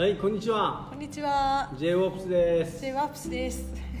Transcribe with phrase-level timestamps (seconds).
[0.00, 0.86] はい、こんにちは。
[0.88, 1.70] こんにちは。
[1.76, 2.80] J ウォープスです。
[2.80, 3.70] J ワープスです。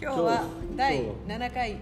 [0.00, 0.44] 今日は
[0.76, 1.78] 第7回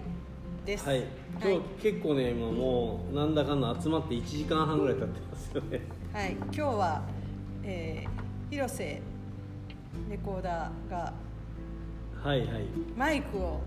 [0.65, 0.89] です。
[0.89, 1.03] はい、
[1.39, 5.81] 今日、結構ね、今もうなんだかんだ集まって1時間半ぐらい経ってますよね。
[6.11, 7.03] はい、今日は、
[7.63, 8.09] えー
[8.49, 8.99] 広瀬
[10.09, 11.13] レコーダーが
[12.23, 12.65] はいはい
[12.97, 13.61] マイクを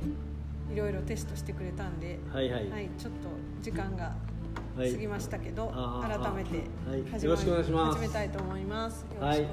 [0.72, 2.68] いろいろテストしてくれたんで、はいはい。
[2.68, 3.28] はい、ちょっと
[3.62, 4.12] 時間が
[4.78, 9.00] 過はいぎましたけど、改めてはい始よろしくお願いします始めたいと思います。
[9.00, 9.46] よろはいしく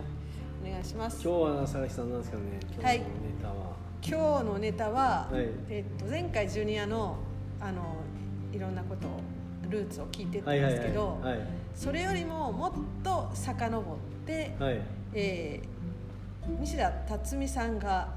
[0.63, 1.23] お願いします。
[1.23, 2.43] 今日は佐々木さんなんですかね？
[2.77, 3.75] 今日のネタは。
[4.07, 7.17] 今日のネタは、はいえっと、前回ジュニアの
[7.59, 7.95] あの
[8.53, 9.19] いろんなことを
[9.67, 10.53] ルーツを聞いてたん。
[10.53, 11.39] ですけど、はい
[11.73, 12.71] それよりももっ
[13.03, 13.95] と遡っ
[14.27, 14.79] て、はい
[15.15, 15.75] えー
[16.61, 18.07] 西田辰巳さんが、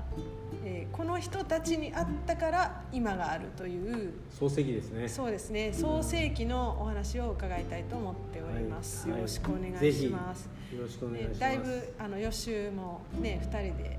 [0.68, 5.08] えーこの人たちに会ったから今があるという漱石ですね。
[5.08, 10.50] そうですね創世記のお話を伺いたいと思っております、はいよろしくお願いします。
[10.75, 11.38] よろしくお願いします。
[11.38, 13.98] ねだいぶあの予習もね2人で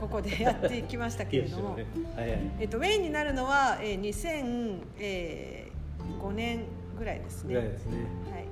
[0.00, 1.84] ここでやってきましたけれども、 ね
[2.16, 2.40] はいはい。
[2.60, 6.64] えっと、メインになるのは、えー、2005年
[6.98, 7.98] ぐらいですねぐらいですね。
[8.32, 8.44] はい、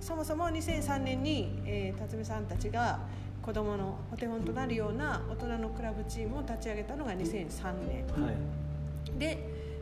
[0.00, 3.00] そもそも2003年に、えー辰巳さんたちが
[3.44, 9.18] 子どものお手本となるような大人のクラブチームを立ち上げたのが2003年はい。
[9.18, 9.38] で、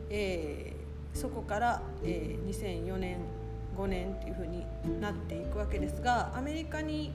[0.09, 0.83] えー
[1.13, 3.19] そこから、えー2004年
[3.77, 4.65] 5年っていうふうに
[4.99, 7.11] なっていくわけですがアメリカに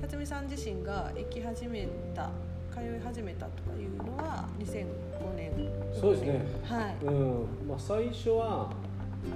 [0.00, 2.30] 辰巳さん自身が行き始めた
[2.72, 5.52] 通い始めたとかいうのは2005年
[5.92, 6.46] そうですね。
[6.64, 8.70] はいうん、まあ最初は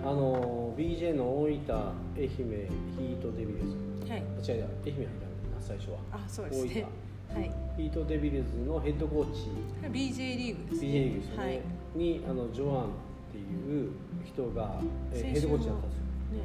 [0.03, 1.77] あの BJ の大分
[2.17, 4.11] 愛媛ヒートデビルズ。
[4.11, 5.34] はいあ違う違う愛媛入らないな
[5.65, 5.99] 最初は。
[6.13, 6.87] あそうですね。
[7.33, 7.51] はい。
[7.77, 9.49] ヒートデビルズのヘッドコーチ。
[9.83, 11.63] BJ リーグです BJ ねリーグですよね、はい。
[11.95, 12.89] にあのジョアンっ
[13.33, 13.91] ていう
[14.25, 14.81] 人が、
[15.13, 16.05] えヘッドコーチだったんですよ。
[16.35, 16.41] ね、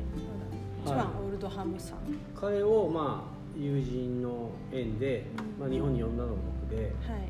[0.86, 0.98] 一はい。
[0.98, 1.98] 番オールドハムさん、
[2.34, 5.60] 彼をまあ友人の縁で、うん。
[5.60, 6.86] まあ、日本に呼んだのも僕で。
[6.86, 7.30] はい、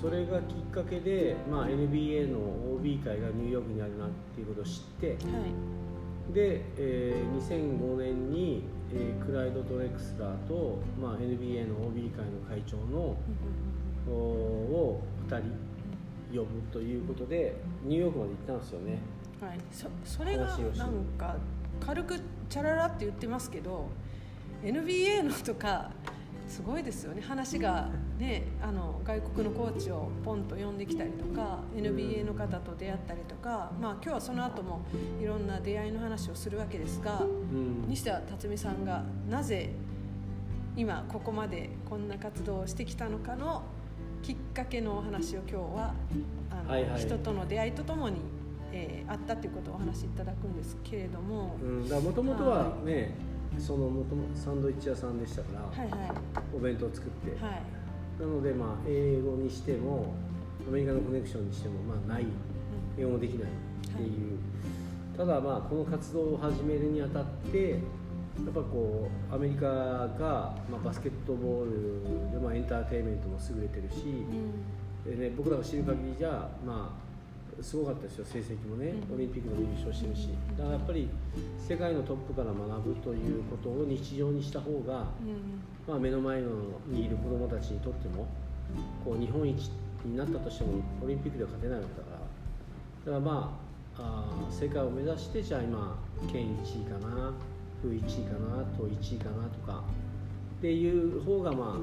[0.00, 2.38] それがきっかけで、まあ、NBA の
[2.76, 5.08] OB 会がニューヨークにあるなっていうことを知って。
[5.08, 13.16] はい、で、えー2005年に、えークライド・ドレクスラーと、まあ、NBA の OB 会の会長の
[14.08, 18.98] おを2人呼ぶということでニューヨークまで行ったんですよね。
[19.40, 20.44] はい、そそれが
[20.76, 21.36] なんか
[21.80, 23.88] 軽くチャララって言ってますけど
[24.62, 25.90] NBA のとか
[26.52, 27.22] すごいですよね。
[27.22, 34.82] 話がねあの外国のコーチをポンと呼んできたりとか NBA の方と出会ったりとか、まあ、今日はその後も
[35.18, 37.88] いろんな出会いの話をするわけですがうん。
[37.88, 39.70] 西田辰巳さんがなぜ
[40.76, 43.62] 今ここまでこんな活動をしてきたのかの
[44.22, 45.94] きっかけのお話を今日は
[46.50, 47.00] あの、はいはい。
[47.00, 48.18] 人との出会いとともに、
[48.72, 53.14] えーあったということをお話しいただくんですけれども、うん、だもともとはね、
[53.58, 56.10] そのもともサンドイッチ屋さんでしたから、はいはい。
[56.54, 57.62] お弁当を作って、はい。
[58.20, 60.14] なのでまあ英語にしても
[60.68, 62.26] アメリカのコネクションにしてもまあない。
[62.98, 64.38] 英語もできないっていう、
[65.16, 67.76] ただまあこの活動を始めるにあたってや
[68.50, 75.18] っぱこうアメリカが、まあ、バスケットボールで、まあ、エンターテインメントも優れてるし、うん。
[75.18, 77.11] でね、僕らが知る限りじゃまあ
[77.60, 79.14] すごかったですよ成績もね、うん。
[79.16, 80.28] オリンピックでも優勝してるし。
[80.56, 81.08] だからやっぱり
[81.58, 86.48] 世界のトップから学ぶということを日常にした方が、うんまあ、目の前の
[86.86, 88.26] にいる子どもたちにとっても
[89.04, 89.70] こう日本一
[90.04, 93.12] になったとしてもオリンピックでは勝てないわけだから。
[93.12, 95.98] だからまああー世界を目指してじゃあ今
[96.32, 97.32] 県1位かな
[97.82, 99.82] 風1位かなと1位かなとか
[100.58, 101.78] っていう方がまあ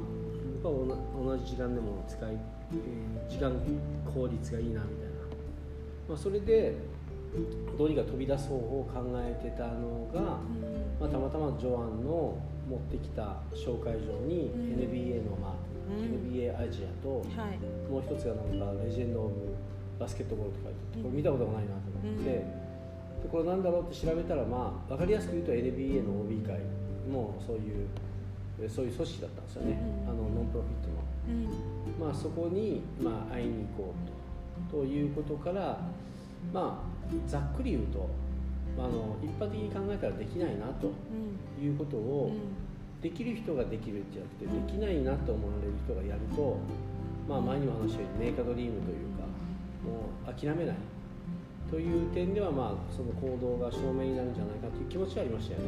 [0.63, 3.51] 僕は同同じ時間でも使い、えー時間
[4.11, 5.08] 効率がいいなみたいな、
[6.09, 6.73] まあ、それで
[7.77, 10.39] どうにか飛び出す方法を考えてたのが、
[10.99, 14.81] まあ、たまたまジョアンの持ってきた紹介状にうん。
[14.81, 15.51] NBA のマー
[15.87, 16.33] ク、うん。
[16.33, 17.59] NBA アジアとはい。
[17.91, 18.41] もう一つがな
[18.73, 19.35] んかレジェンド・オブ・
[19.99, 22.25] バスケットボールとか言ってこれ見たことがないなと思って、うん。
[22.25, 22.45] で
[23.31, 26.59] これなんだろうって調べたらまあ分かりやすく言うと NBA の OB 会
[27.11, 27.87] もそういう
[28.61, 30.09] えそういう組織だったんですよね、うん。
[30.09, 31.09] あのノンプロフィットの。
[31.29, 32.01] うん。
[32.01, 34.18] まあ、そこに、まあ、会いに行こうと
[34.69, 35.79] ということから、
[36.53, 38.09] まあ、ざっくり言うと、
[38.77, 41.63] まあ、あの一般的に考えたらできないなとうん。
[41.63, 42.37] いうことうを、ん。
[43.01, 46.57] できる人ができるんじゃなくてできないなと思われる人がやると、
[47.29, 49.23] まあ、前にも話したようにメーカードリームというか
[49.87, 50.75] もう諦めない。
[51.71, 55.65] という点では、まあ、その行動が証明になるんじゃないかという気持ちはありましたよね。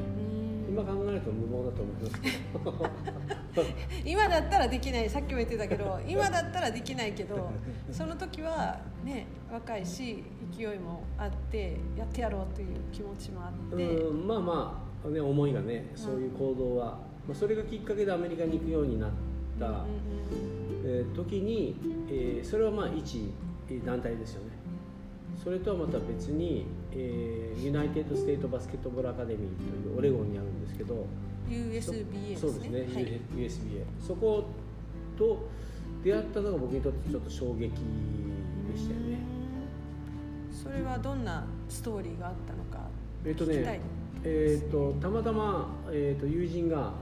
[0.67, 0.73] うん。
[0.73, 2.29] 今考えると無謀だと思いますけ
[2.59, 3.40] ど
[4.05, 7.49] 今だったらできないさっきも言ってたけど今だったらできないけど
[7.91, 10.23] その時はね若いし
[10.55, 19.09] 勢いもあってやってやろうという気持ちもあって、うんまあまあ、ね、思いがねそういう行動はまあ、それがきっかけでアメリカに行くようになっ
[19.59, 19.81] た、うんうん
[20.83, 21.75] えー時に、
[22.09, 23.31] えーそれはまあ一
[23.85, 24.51] 団体ですよね。
[25.41, 31.01] それとはまた別に、えー United States Basketball Academy というオレゴンにあるんですけど、うん
[31.51, 33.21] USBA そうですね、はい。
[33.35, 34.45] USBA そこ
[35.17, 35.47] と
[36.03, 37.67] 出会ったのが僕にとってちょっと衝撃で
[38.77, 39.19] したよね。
[40.51, 42.87] それはどんなストーリーがあったのか
[43.25, 43.77] えっ、と聞きたい。
[43.77, 43.81] ね
[44.23, 46.93] えー、とたまたま、えー、と友人が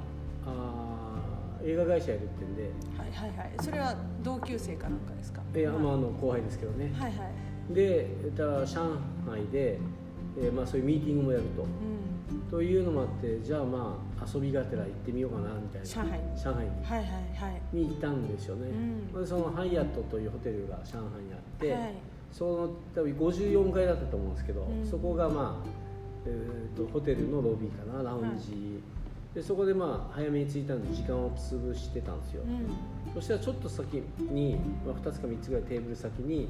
[0.45, 2.63] あー映画会社やるってんで。
[2.97, 3.51] はいはいはい。
[3.61, 5.41] それは同級生かなんかですか？
[5.55, 7.17] いや、はいまあ、あの後輩ですけどね、はいは
[7.69, 7.73] い。
[7.73, 8.81] でだ上
[9.29, 9.77] 海で、
[10.37, 11.63] えーまあ、そういうミーティングもやると。
[11.63, 12.08] うん
[12.49, 15.87] というのもあってじゃあまあ遊びがてら行ってみようかなみたいな。
[15.87, 16.19] 上海。
[16.19, 16.85] に上海に。
[16.85, 17.61] はいはいはい。
[17.75, 19.21] に行ったんですよね、うん。
[19.21, 21.93] でそのハイアットというホテルが上海にあって、はい。
[22.31, 24.85] その多分54階だったと思うんですけど、うん。
[24.85, 25.69] そこがまあ、
[26.25, 28.81] えー、とホテルのロビーかなラウンジ、
[29.33, 33.13] でそこでまあ早めに着いたんで時間を潰してたんですよ、うん。
[33.13, 36.49] そしたらちょっと先に、まあ、2つか3つぐらいテーブル先に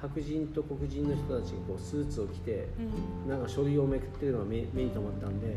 [0.00, 2.84] 白人と黒人の人たちがこうスーツを着てうん。
[2.86, 5.56] うんなんか書類をめくってるのが目目に留まったんで、はい。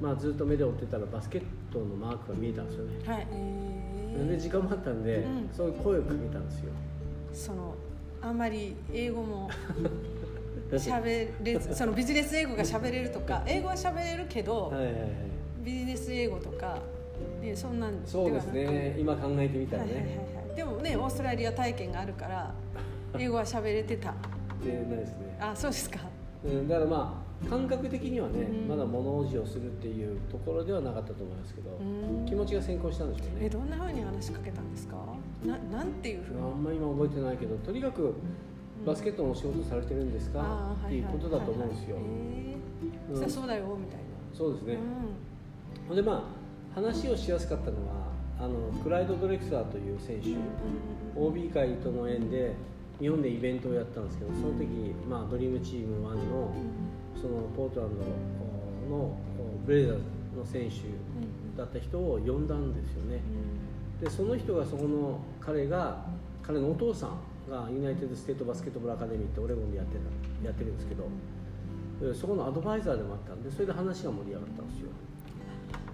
[0.00, 1.42] まあ、ずっと目で追ってたらバスケッ
[1.72, 3.26] トのマークが見えたんですよね、はい。
[3.30, 4.28] えー。
[4.28, 5.48] で時間もあったんで、うん。
[5.52, 6.72] そういう声をかけたんですよ。
[7.32, 7.74] その
[8.20, 9.48] あんまり英語も
[10.72, 15.10] 喋れずそのビジネス英語が喋れるとか 英語は喋れるけど、はいはいはい。
[15.64, 16.78] ビジネス英語とか、
[17.40, 18.96] ね、そんなんそうですね。
[18.98, 20.18] 今考えてみたらはいはいはいね、
[20.48, 22.54] はい、でもねオーストラリア体験があるから
[23.20, 24.14] 英語は喋れてた。
[24.64, 25.98] でないですね、あそうですか。
[26.44, 28.68] うん、だからまあ感覚的にはね、うん。
[28.68, 32.24] まだ物おじをするっていうところではなかったと思いますけど、うん。
[32.24, 33.46] 気持ちが先行したんでしょうね。
[33.46, 34.96] えどんなふうに話しかけたんですか？
[35.44, 36.40] ななんていうふうに？
[36.40, 38.14] あんまり今覚えてないけどとにかく
[38.86, 43.30] バスケットのお仕事されてるんですか、あーっていうことだと思うんですよ、はいはい。
[43.30, 44.00] そうだよみたい
[44.32, 44.80] そうですね、な、
[45.88, 45.96] ほん。
[45.96, 46.22] でまあ
[46.74, 48.06] 話をしやすかったのは
[48.38, 52.52] あのクライド・ドレクサーという選手、うんうんうん OB 会との縁で
[53.00, 54.64] 日本でイベントをやったんですけどその時、
[55.08, 56.54] まあ、ドリームチーム1の
[57.20, 59.16] そのポートランドの
[59.66, 60.02] ブレイザーズ
[60.36, 60.86] の選手
[61.56, 63.20] だった人を呼んだんですよね。
[64.00, 66.04] でその人がそこの彼が
[66.42, 69.96] 彼のお父さんが United States Basketball Academy ってオレゴンでやって
[70.42, 71.08] たやってるんですけど
[72.02, 74.88] えそこのアドバイザーでもあったんでそれで話が盛り上がったんですよ。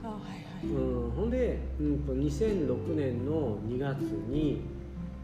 [0.02, 0.66] あはいはい。
[0.66, 4.62] うん、ほんで、うん、と2006年の2月に、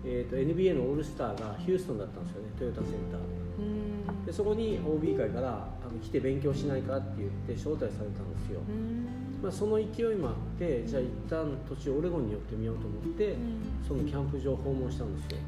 [0.05, 3.21] えー、と NBA のオールスターがヒューストンだったんですよねトヨタセンター。
[3.59, 4.25] うん。
[4.25, 9.09] でそこに OB 会からあの来て勉強しないかって言って招待されたんですよ、うん。
[9.43, 13.37] まあ、その勢いもあってじゃあ一旦途中オレゴンに寄ってみようと思って、
[13.87, 15.39] そのキャンプ場を訪問したんですよ。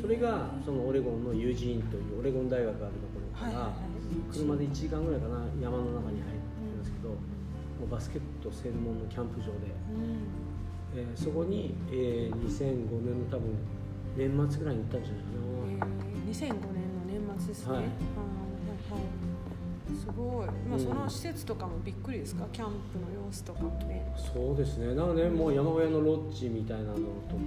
[0.00, 3.72] それがそのオレゴンのユージーンというオレゴン大学があるところから、
[4.32, 7.16] 車で1時間ぐらいかな山の中に入ってるんですけど、も
[7.86, 10.51] うバスケット専門のキャンプ場で、うん
[10.94, 13.56] えーそこに、えー2005年の多分
[14.16, 16.56] 年末ぐらいに行ったんじゃないかな、えー2005年の
[17.08, 17.82] 年末ですね、はい。
[17.82, 17.90] はい
[18.90, 19.02] はい。
[19.98, 20.80] すごい、まあ、うん。
[20.80, 22.46] その施設とかもびっくりですか？
[22.52, 24.94] キャンプの様子とかもねそうですね。
[24.94, 27.00] なんかねもう山小屋のロッジみたいなのと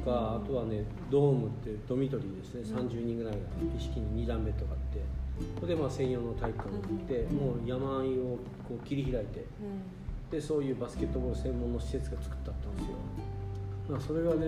[0.05, 2.87] か、あとはねドームってドミトリーですね、うん。
[2.87, 3.39] 30人ぐらいが
[3.77, 5.01] 一式に2段ベッドがあって。
[5.55, 7.35] そこでまあ専用の体育館があって、うん。
[7.37, 8.37] もう山あいを
[8.67, 9.39] こう切り開いて。
[9.41, 9.43] う
[10.31, 12.95] でそういうバスケットボール専門の施設が作ってあったんですよ、
[13.89, 14.47] まあ、それがね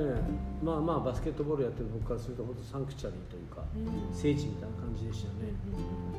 [0.63, 3.63] まあまあバスケットボールやってる僕からすると本当サンクチュアリーというか
[4.11, 5.53] 聖地みたいな感じでしたね、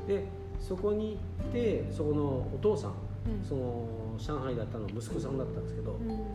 [0.01, 0.25] うんで
[0.59, 3.47] そこに行ってそこのお父さん、うん。
[3.47, 6.27] その上海だったの息子さんだったんですけど、うん。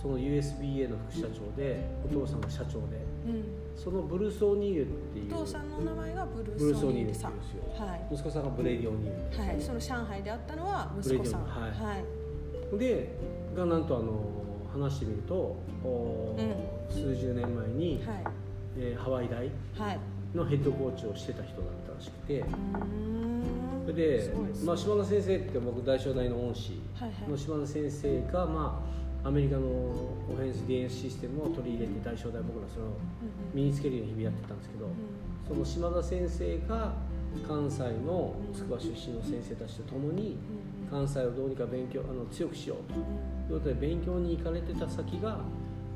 [0.00, 3.44] その USBA の副社長でお父さんが社長でうん。
[3.76, 8.08] そのブルース・オニールっていうお父さんの名前がブルース・オオニールさうんんですよ、はい。
[8.12, 9.42] 息子さんがブレイディ・オニール。
[9.42, 11.44] はい、その上海であったのは息子さん。
[11.44, 11.70] はい。
[11.70, 12.78] はい。
[12.78, 13.18] で
[13.56, 14.12] がなんとあの
[14.72, 15.34] 話してみると
[15.84, 18.24] おー数十年前に、はい。
[18.78, 20.00] えーハワイ大はい。
[20.34, 22.44] のヘッドコーチをしてた人だったらしくて。
[23.84, 24.34] それで、ね。
[24.64, 26.80] まあ、島田先生って僕大正大の恩師。
[26.94, 27.30] はいはい。
[27.30, 28.82] の島田先生が、ま
[29.24, 32.94] あ、アメリカのオフェンスディフェンスシステムを取り入れて大正大僕らそれをうん
[33.54, 34.92] 身につけるように日々やってたんですけど、うん
[35.46, 36.92] その島田先生が
[37.46, 40.38] 関西の筑波出身の先生たちと共に
[40.82, 42.98] うん関西をどうにか勉強あの強くしようと
[43.54, 45.38] いうことで勉強に行かれてた先が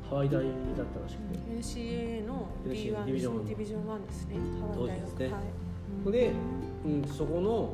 [0.09, 4.35] ハワイ大だったらしくて、NCAA の NCAA D1 ディビジョンディビジョン1ですね。
[4.61, 4.87] ハワイ大学。
[4.87, 5.25] 当時ですね。
[5.33, 6.31] はいで、
[6.85, 7.73] うん、そこの、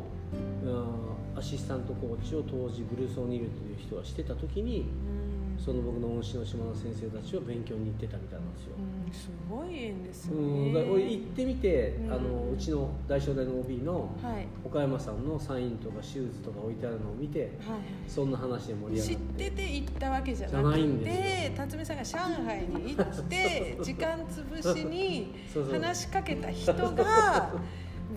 [0.63, 5.22] うんアシスタントコーチを当時ブルース・オニールという人がしてた時にうん
[5.63, 12.13] その僕の恩師の島田先生たちを勉強に行ってたみたいなんですよ、うん、すごい縁ですようん、ねだから俺行ってみて、うん。
[12.13, 14.47] あのうちの大正大の OB のはい。
[14.65, 17.49] 岡山さんのサインとかシューズとか置いてあるのを見てはい
[18.07, 25.33] そんな話で盛り上知っがっててて行ったわけじゃなくんですて辰巳さんが上海に行って 時間潰しに
[25.71, 27.53] 話しかけた人が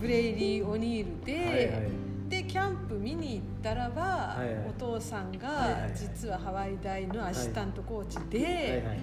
[0.01, 4.67] ブレイリー・オニールで、はいはいでキャンプ見に行ったらば、はいはい。
[4.69, 5.93] お父さんはいはいがはい。
[5.95, 8.53] 実はハワイ大のアシスタントコーチで、はい
[8.87, 8.99] はい。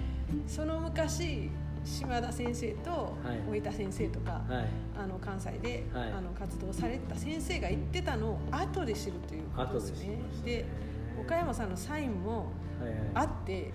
[0.47, 1.51] その昔
[1.85, 3.61] 島田先生とはい。
[3.61, 4.67] 大田先生とか、はい。
[4.99, 6.13] あの関西で、はい。
[6.13, 10.19] あの活動されてた先生が言ってたのを後で知るということ後でねですね。
[10.45, 10.65] で
[11.21, 12.99] 岡山さんのサインもはいはい。
[13.15, 13.73] あって、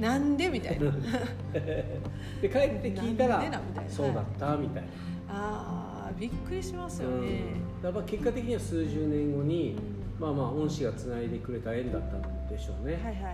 [0.00, 0.90] なんでみたいな。
[1.52, 2.00] で
[2.42, 3.90] 帰って聞いたらなんでなみたいな。
[3.90, 4.88] そうだったみたいな、
[5.28, 5.87] あー
[6.18, 7.42] びっくりしますよね、
[7.80, 13.30] うん、やっぱ結果的には数十年後に、うまあまあ恩師がつないでくれた縁だったんでしょうね、はいはいは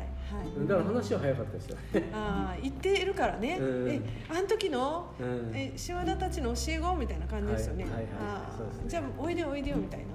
[0.64, 0.68] い。
[0.68, 1.76] だから話は早かったですよ、
[2.12, 3.90] ああ言ってるからね、うん。
[3.90, 5.52] えあの時の、うん。
[5.54, 8.12] え島田たちの教え子みたいな感じですよね、はいはいはい。
[8.20, 8.58] あー。
[8.58, 8.84] そうですね。
[8.88, 10.06] じゃあおいでよおいでよみたいな、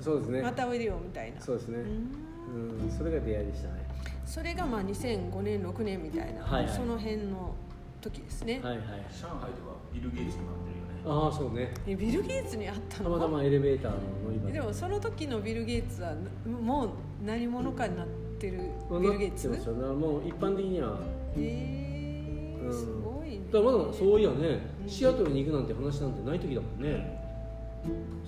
[0.00, 0.42] そうですね。
[0.42, 1.40] またおいでよみたいな。
[1.40, 1.78] そうですね。
[1.78, 2.84] うん。
[2.84, 2.90] うん。
[2.96, 3.88] それが出会いでしたね。
[4.24, 6.72] それがまあ2005年6年みたいな、はいはい。
[6.72, 7.54] その辺の
[8.00, 8.78] 時ですね、はいはい。
[9.10, 10.71] 上海ではビル・ゲイツになってるよね
[11.04, 11.74] ああそうね。
[11.86, 14.60] えビル・ゲイツに会ったたのまたまエレベーターの乗り場で。
[14.60, 16.14] もその時のビル・ゲイツは
[16.46, 16.88] もう
[17.24, 18.06] 何者かになっ
[18.38, 18.60] てる
[19.00, 19.48] ビル・ゲイツ？
[19.48, 19.74] なってますよ。
[19.74, 21.00] だからもう一般的には。
[21.36, 22.72] えーうん。
[22.72, 23.40] すごいね。
[23.52, 24.88] だからまだそういやねうん。
[24.88, 27.20] シアトルに行くなんて話なんてない時だもんね。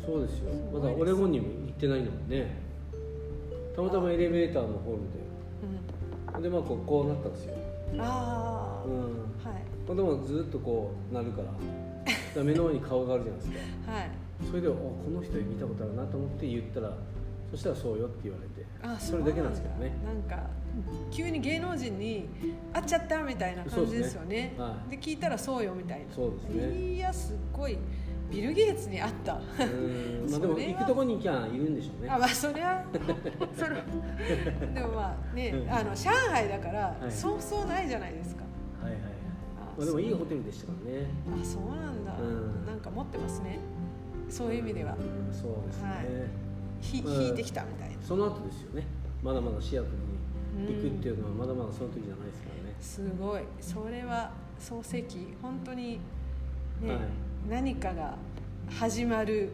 [0.05, 0.51] そうですよ。
[0.53, 2.59] すまだオレゴンにも行ってないんだもんね。
[3.77, 5.03] たまたまエレベーターのホール
[6.37, 6.43] うん。
[6.43, 7.55] ででまあこうこうなったんですよ。
[8.01, 9.03] ああ、うん。
[9.49, 9.63] はい。
[9.87, 11.49] まあでもずっとこうなるから
[12.43, 13.53] 目の前に顔があるじゃないです
[13.87, 13.93] か。
[13.93, 14.11] はい。
[14.49, 16.93] それでおこの人見たことあるなと思って言ったら
[17.51, 19.93] そしたらそうよって言われてあそれだけなんですけどね。
[20.05, 20.51] なんか
[21.13, 22.29] 急に芸能人に
[22.73, 24.37] 会っちゃったみたいな感じですよね。
[24.37, 24.55] ね。
[24.59, 24.91] はい。
[24.91, 26.13] で聞いたらそうよみたいな。
[26.13, 26.95] そうですね。
[26.95, 27.79] いやすっごい
[28.31, 29.35] ビル・ゲイツに会った。
[29.35, 30.27] うん。
[30.29, 32.11] まあでも行くとこに行きゃいるんでしょうね。
[32.11, 32.85] あまあそりゃ
[33.57, 33.77] それ
[34.75, 35.73] でもまあねうん。
[35.73, 37.13] あの上海だからはい。
[37.13, 38.44] そうそうないじゃないですか、
[39.77, 41.07] まあでもいいホテルでしたからね。
[41.43, 42.67] あそうなんだ、うん。
[42.67, 43.59] なんか持ってますね。
[44.29, 44.95] そういう意味では。
[44.95, 46.07] うんそうですね、はい。
[46.81, 47.97] ひうん引いてきたみたいな。
[48.03, 48.87] その後ですよね。
[49.23, 49.95] まだまだシアトル
[50.63, 53.43] に行くっていうのはまだまだその時じゃないですからね、すごい。
[53.61, 55.99] それは漱石本当に
[56.81, 56.99] ね、はい。
[57.49, 58.17] 何かが
[58.69, 59.51] 始まる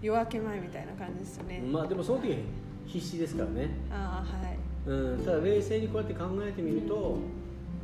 [0.00, 2.36] 夜明け前みたいな感じですよね、まあでもその時は
[2.86, 4.58] 必死ですからね、ああはい。
[4.86, 7.18] うん、ただ冷静にこうやって考えてみると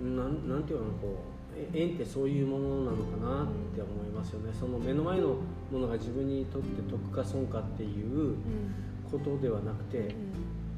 [0.00, 4.52] なんなんていうのこうえ縁ってそういうものなのかなって思いますよね。
[4.59, 5.37] その目の前の
[5.73, 8.38] ものが自分にとって得か損かっていううん
[9.11, 10.14] ことではなくて、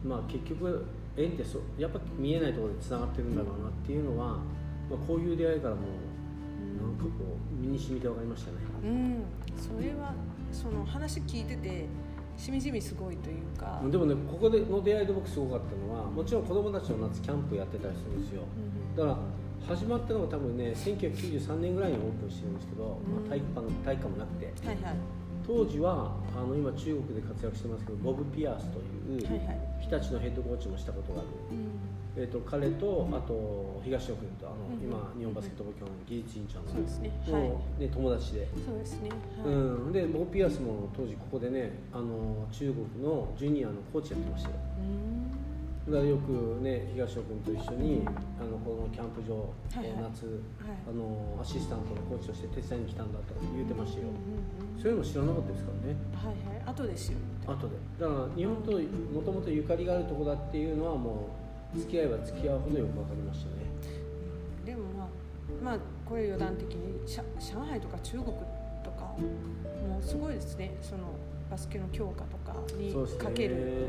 [0.04, 0.86] まあ結局
[1.16, 4.40] 縁ってそやっぱ見えないところでつながってるんだろうなっていうのは、ま
[4.92, 5.80] あ、こういう出会いからも
[6.80, 7.10] なんかこ
[7.52, 8.56] う身に染みて分かりましたね。
[8.84, 9.24] うん、うん、
[9.56, 10.14] それは
[10.52, 11.86] その話聞いてて
[12.36, 18.42] しみじみすごいというか、でもねここでの出会いで僕すごかったのはもちろん子供たちの夏キャンプやってたりするんですよ。
[18.74, 19.16] うんだから
[19.66, 24.46] 始まったのが多分ね1993年ぐらいにオープンしてるんですけど、まあ、体育館体育館もなくて。
[24.66, 25.20] はいはい。
[25.46, 37.10] 当時はあの今中国で活躍してますけどボブ・ピアースという、はいはい、日立のヘッドコーチもしたことがある、うん、えー、と彼とあと東尾君とあの、うん今日本バスケットボール協会の技術委員長のそうですね。
[37.26, 37.80] のはい。
[37.80, 39.10] ね、友達で、そうですね。
[39.10, 44.56] はい、うん、でボブ・ピアースも当時ここでねあの中国のジュニアのコーチやってましたよ。
[44.78, 45.19] うん
[45.88, 48.02] よくね東尾君と一緒に
[48.38, 50.02] あのこのキャンプ場、はいはい。
[50.12, 50.76] 夏、はい。
[50.88, 55.96] あのアシスタントのコーチとして手伝いに来たんだとか言うてましたよ、うんうんうんそういうの知らなかったですからね。
[56.16, 56.72] はいはい。
[56.72, 57.76] 後で知る後で。
[58.00, 61.28] だから日本ともともとゆかりがあるとこだっていうのはも
[61.74, 63.52] う付き合えば付き合うほどよく分かりましたね。
[64.64, 65.08] でもまあ
[65.62, 68.24] まあこれ余談的に上上海とか中国
[68.82, 69.14] とか
[69.86, 70.72] もうすごいですね。
[70.80, 71.12] その
[71.50, 73.88] バスケの強化とかにかける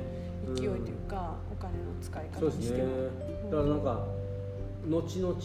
[0.56, 2.90] 勢いというか、お金の使い方にしても。
[3.50, 4.08] だからなんか
[4.90, 5.38] 後々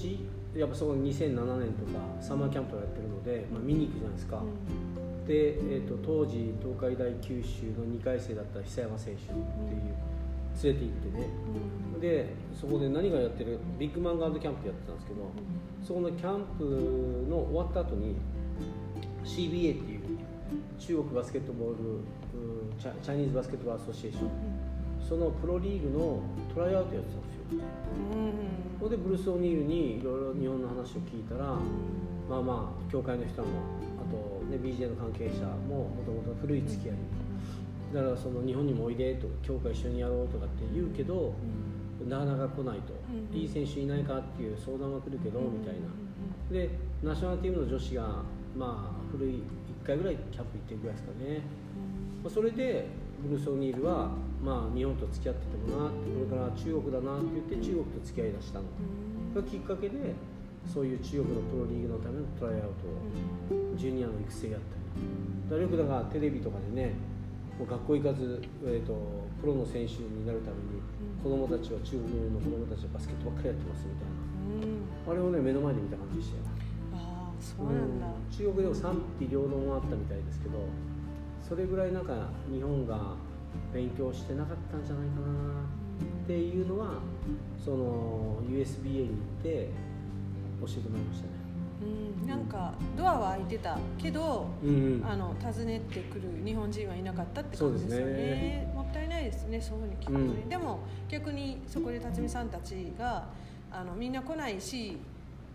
[0.57, 5.27] やっぱそこ2007年とかサマーキャンプをやってるので、まあ、見に行くじゃないですか、うん。
[5.27, 9.45] で、えー、と当時東海大九州の2回生だった久山選手っていう
[10.65, 11.29] 連れて行ってね。
[11.95, 12.01] うん。
[12.01, 15.31] でそこで何がやってるビッグマンガードキャンプやってたんですけど
[15.83, 16.65] そこのキャンプ
[17.29, 18.17] の終わった後に
[19.25, 20.01] CBA っていう
[20.79, 21.77] 中国バスケットボール
[22.79, 24.66] チャイニーズバスケットボールアソシエーション
[25.09, 26.21] そのプロリーグの
[26.53, 27.63] トライアウトやってたんですよ。
[28.13, 28.33] うん。
[28.79, 31.57] そこでブルース・オニールにいろいろ日本の話を聞いたら
[32.29, 33.49] まあまあ教会の人も
[34.03, 36.97] あと、ね、BJ の関係者ももともと古い付き合い
[37.95, 41.35] だからその日本にもおいでとか教会一緒にやろうとかって言うけど
[42.09, 43.37] なかなか来ないと、うん。
[43.37, 45.87] うんいい選手いないかっていう相談は来るけど、みたいな。
[45.87, 46.07] うん
[46.51, 46.71] で
[47.03, 48.03] ナショナルチームの女子が
[48.57, 49.43] まあ古い
[49.83, 51.41] 1回ぐらいキャンプ行ってるぐらいですかね、
[52.23, 54.11] まあ、それでブルース・オニールは、
[54.43, 58.65] まあ、日本と付き合っててもなってこれから中国だなって言って中国と付き合いだしたの。
[58.67, 59.43] うん。
[59.43, 60.15] がきっかけで
[60.67, 64.87] そういう中国のプロリーグのためのトライアウトをジュニアの育成やったり。
[65.51, 66.95] だよくだからテレビとかでね
[67.59, 68.93] もう学校行かず、えー、と
[69.41, 70.83] プロの選手になるために
[71.23, 74.11] 子供たちは中国の子供たちはバスケットばっかりやってますみたい
[74.61, 74.85] うん。
[75.07, 76.43] なあれをね目の前で見た感じでしたよ。
[76.95, 78.31] ああそうなんだ、うん。
[78.31, 80.59] 中国でも賛否両論はあったみたいですけど
[81.49, 82.13] それぐらいなんか
[82.53, 83.15] 日本が
[83.73, 85.77] 勉強してなかったんじゃないかな
[86.25, 87.01] っていうのは
[87.65, 89.09] その USB に行っ
[89.43, 89.71] て
[90.61, 91.37] 教えてもらいましたね。
[91.83, 98.13] うん、なんかドアは開いてたけど、うんあの訪ねてくる日本人はいなかったって感じですよね。
[98.13, 98.73] ね。
[98.75, 100.49] もったいないですねそういうふうに聞くとね、うん。
[100.49, 103.29] でも逆にそこで辰巳さんたちが
[103.71, 104.99] あのみんな来ないし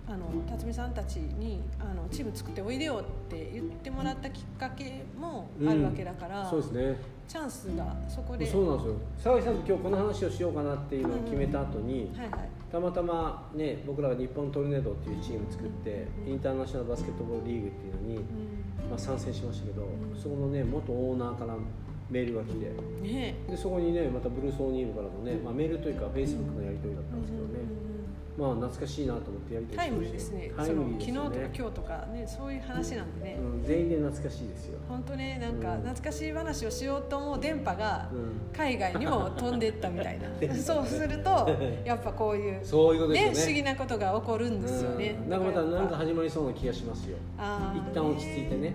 [0.08, 6.98] あの辰巳さんたちにあのチーム作っておいでよって言ってもらったきっかけもあるわけだから、そうですね。
[7.27, 8.96] チャンスがそこでそうなんですよ。
[9.17, 12.50] 沢井さんと今日この話をしようかなっていうのを決めた後に、はいはい。
[12.72, 18.20] たまたまね僕らが日本トルネードっていうチーム作ってインターナショナルバスケットボールリーグっていうのに、う
[18.89, 19.88] まあ、参戦しましたけど、ん。
[20.17, 21.55] そこのね元オーナーから
[22.10, 23.36] メールが来てん、ね。
[23.50, 27.60] でそこにねまたブルース・オニールからのね、まあ、メールというかフェイスブックのやり取りだったんですけどね、
[28.38, 30.52] まあ懐かしいなと思ってやり取りタイムですね。
[30.56, 35.82] タイムですよ昨日とかね今日とかねそういう話なんでね、うん、全員で懐かしいですよ、本当ねなんかうん。
[35.82, 40.28] 懐かしい話をしようと思う電波がうん、海外にも飛んでったみたいな。
[40.56, 41.50] そうすると
[41.86, 43.26] やっぱこういうそういうことね。
[43.26, 45.16] ね不思議なことが起こるんですよね。
[45.24, 47.18] うん、なんかまたなんかあ始まりそうな気がしますよ。
[47.38, 48.74] ー一旦落ち着いてね。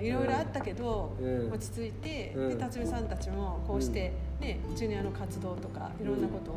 [0.00, 1.52] いろいろあったけど、うん。
[1.52, 2.48] 落ち着いて、うん。
[2.50, 6.54] で辰巳さんたちもこうして、ねジュニアの活動とかいろんなことを、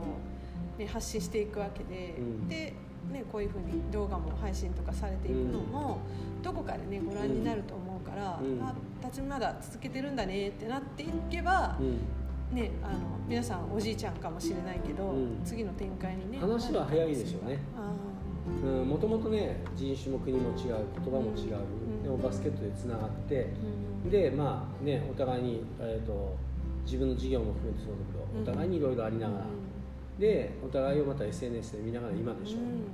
[0.78, 2.48] ね、発信していくわけで、うん。
[2.48, 2.74] で、
[3.12, 6.00] ね、こういうふうに動画も配信とかされていくのも、
[6.42, 8.62] どこかでねご覧になると思うから、うん。
[8.62, 12.00] あ辰巳まだ続けてるんだねってなっていけば、うん。
[12.56, 15.42] ね、あの皆さんおじいちゃんかもしれないけど、うん。
[15.44, 17.60] 次の展開にね話は早いですよね。
[17.76, 17.92] あ
[18.64, 18.88] うん。
[18.88, 22.04] もともとね人種も国も違う言葉も違う、うん。
[22.04, 23.54] でもバスケットでつながって
[24.10, 26.36] でまあねお互いに、えー、と
[26.86, 28.44] 自分の事業も含めてそうだけど、うん。
[28.44, 29.46] お互いにいろいろありながら、
[30.20, 32.86] でお互いをまた SNS で見ながら今でしょ、うん。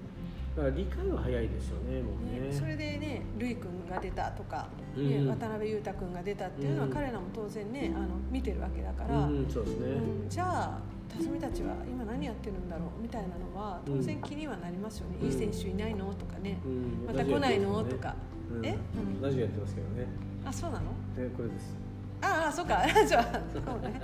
[0.55, 2.47] だから理解は早いですよねもうね。
[2.47, 5.09] ねそれでね、ルイ君が出たとか、うん。
[5.09, 6.93] ね渡辺裕太君が出たっていうのは、うん。
[6.93, 10.29] 彼らも当然ねあの見てるわけだから、うん、そうですね、うん。
[10.29, 10.79] じゃあ
[11.09, 15.27] 辰巳たちは今何やってるんだろうみたいなのは当然気にはなりますよね、うん。
[15.27, 17.05] いい選手いないのとかね、うん。
[17.07, 18.15] また来ないの、ねとか、
[18.51, 18.65] うん。
[18.65, 19.21] え、うん。
[19.21, 20.07] ラジオやってますけどね。
[20.45, 20.85] あそうなの？
[21.15, 21.75] でこれです
[22.21, 22.75] ああそうか。
[22.75, 24.01] ラジオそうね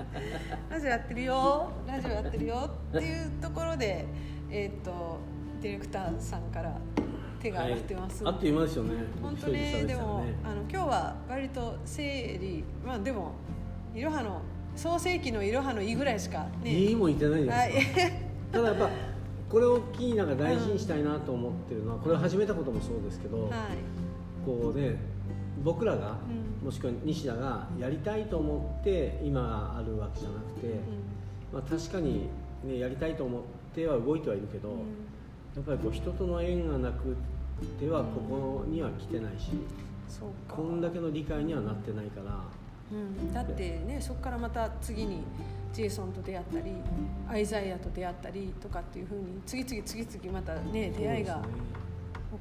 [0.69, 1.71] ラジオやってるよ。
[1.87, 4.05] ラジオやってるよっていうところで
[4.49, 5.19] えっ、と
[5.61, 6.77] ディレクターさんから
[7.41, 8.91] 手が上がってます、はい、あっという間ですよね。
[9.21, 13.33] 本当ね一人ででもあの今日は割と整理まあでも
[13.93, 14.41] いろはの
[14.75, 16.71] 創世紀のいろはのいぐらいしかね。
[16.71, 17.71] いいもん言ってないですか、はい。
[18.51, 18.89] ただやっぱ
[19.49, 23.51] これを機になんか大事にしたいなと思ってるのはこれを始めたこともそうですけど、はい。
[24.45, 24.97] こうね
[25.63, 26.17] 僕らが、
[26.61, 26.65] うん。
[26.65, 30.79] もしくは西田がやりたいと思って今があるわけじゃなくて、
[31.53, 32.27] まあ、確かに、
[32.63, 33.41] ね、やりたいと思っ
[33.73, 34.77] ては動いてはいるけど、うん。
[34.77, 37.15] やっぱりこう人との縁がなく
[37.79, 39.51] てはここには来てないし、
[40.47, 42.43] こんだけの理解にはなってないから。
[42.91, 45.23] うん、だってねそこからまた次に
[45.73, 46.71] ジェイソンと出会ったり
[47.27, 51.41] アイザイアと出会ったりとかっていうふうに次々次々またね出会いが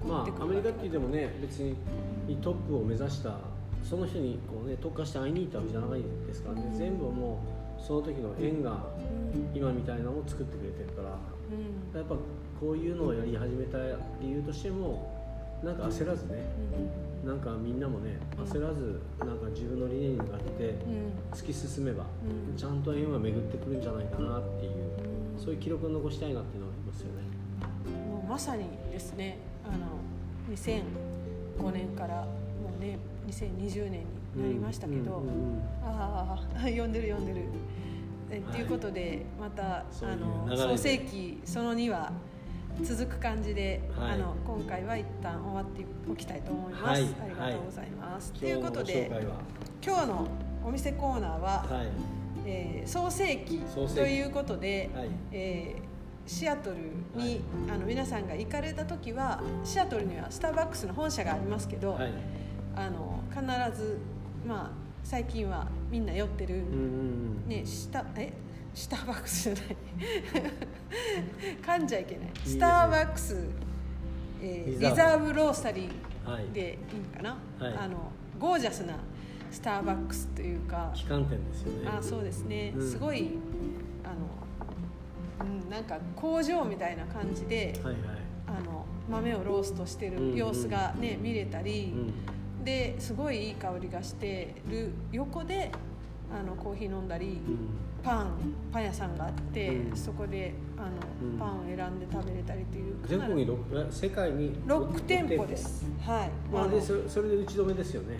[0.06, 1.76] まあアメリカってわけ言ってもね別に
[2.42, 3.38] トップを目指した
[3.82, 6.78] その人にこうね特化して会いに行ったわけじゃないですからね、うん。
[6.78, 7.42] 全部も
[7.78, 9.50] うその時の縁がうん。
[9.54, 11.10] 今みたいなのを作ってくれてるから。
[11.10, 11.98] うん。
[11.98, 12.14] やっぱ
[12.60, 13.78] こういうのをやり始めた
[14.20, 15.12] 理由としても
[15.62, 16.38] なんか焦らずね
[17.22, 17.28] うん。
[17.28, 21.12] なんかみんなもね焦らずなんか自分の理念に向かってうん。
[21.32, 22.56] 突き進めばうん。
[22.56, 24.72] ちゃんと縁は巡ってくるんじゃないかなっていう
[25.36, 25.44] うん。
[25.44, 27.34] そういう記録を残したいなっていうのはありますよね。
[28.10, 32.28] もうまさにですねあの2005年からも
[32.78, 32.98] うね
[33.28, 35.62] 2020年になりましたけど、うんうんうんうん。
[35.84, 37.46] ああ読んでる読んでる。
[38.30, 42.12] えっていうことでまたそういうあの創世紀その2は
[42.82, 44.12] 続く感じで、はい。
[44.12, 46.84] あの今回は一旦終わっておきたいと思います。
[46.84, 47.02] はい。
[47.02, 48.32] ありがとうございます。
[48.32, 49.10] と、い、うことで
[49.84, 50.28] 今日の
[50.64, 51.86] お店コーナーは、はい。
[52.46, 55.08] えー創世紀創世紀ということで、はい。
[55.32, 55.83] えー
[56.26, 56.76] シアトル
[57.14, 57.40] に、はい。
[57.74, 62.12] あの皆さんが行かれた時はシアトルにはスターバックスの本社がありますけど、はい。
[62.76, 63.42] あの必
[63.76, 63.98] ず
[64.46, 64.70] まあ
[65.02, 66.62] 最近はみんな寄ってる、
[67.46, 68.32] ね下え？
[68.74, 69.76] スターバックスじゃない。
[71.62, 72.28] 噛んじゃいけない。
[72.44, 73.46] スターバックス、
[74.42, 75.88] えーリリザーブロースタリ
[76.24, 76.96] はいーでい。
[76.96, 77.78] いんかな、はい。
[77.78, 78.96] あのゴージャスな
[79.52, 80.90] スターバックスというか。
[80.94, 81.88] 旗艦店ですよね。
[81.88, 82.90] あそうですね、うん。
[82.90, 83.38] すごい
[84.02, 84.14] あの、
[85.40, 88.02] うん、なんか工場みたいな感じではいはい。
[88.46, 92.64] あの豆をローストしてうんうんる様子がね、見れたり、うん。
[92.64, 95.70] ですごいいい香りがしてる横で
[96.32, 97.68] あのコーヒー飲んだり、うん。
[98.02, 99.96] パンパン屋さんがあって、うん。
[99.96, 101.38] そこであの、うん。
[101.38, 103.58] パンを選んで食べれたりという全国に六
[103.90, 105.84] 世界に6店舗です。
[106.00, 106.30] はい。
[106.52, 106.80] まあで。
[106.80, 108.18] そそれで打ち止めですよね。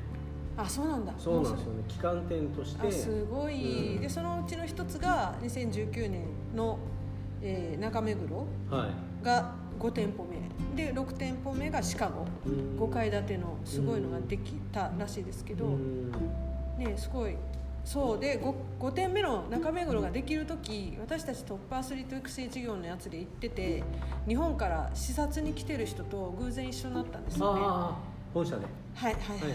[0.57, 1.13] あそうなんだ。
[1.19, 1.83] そうなんですよね。
[1.89, 2.87] 旗艦店として。
[2.89, 4.01] あすごい、うん。
[4.01, 6.79] でそのうちの一つが2019年の、
[7.45, 8.39] えー中目黒
[8.71, 8.89] は
[9.23, 9.25] い。
[9.25, 10.35] が5店舗目。
[10.77, 12.79] で6店舗目がシカゴうん。
[12.81, 16.11] 5階建てのすごいのができたらしいですけど、うん。
[16.79, 17.37] ねすごい。
[17.85, 18.19] そう。
[18.19, 23.85] で 5, 5点目の中目黒ができる時私たちトップアスリート育成事業のやつで行ってて
[24.27, 27.61] 日本から視察に来てる人と偶然一緒になったんですよね。
[28.33, 28.65] 本社で。
[28.95, 29.53] はいはいはいはいは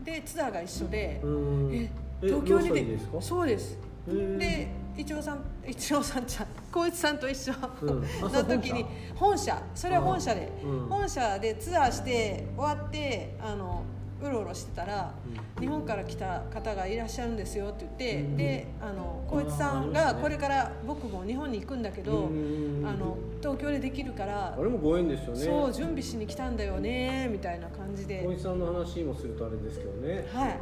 [0.00, 0.04] い。
[0.04, 1.20] でツアーが一緒で。
[1.24, 1.74] うん。
[1.74, 1.90] え
[2.22, 3.78] え東京にでそうです。
[4.06, 8.84] で一郎さん一郎さんちゃん光一さんと一緒の時に
[9.14, 9.62] 本社。
[9.72, 10.88] それは本社で、うん。
[10.88, 13.84] 本社でツアーして終わってあの
[14.20, 15.14] うろうろしてたら、
[15.60, 18.36] 日本から来た方がいらっしゃるんですよって言って、うん。
[18.36, 22.84] であの光一さんがこれから僕も日本に行くんだけど、うん。
[22.84, 25.44] あの東京でできるからあれもご縁ですよね。
[25.44, 28.24] そう準備しに来たんだよねみたいな感じで。
[28.24, 30.26] 小石さんの話もするとあれですけどね。
[30.34, 30.58] はい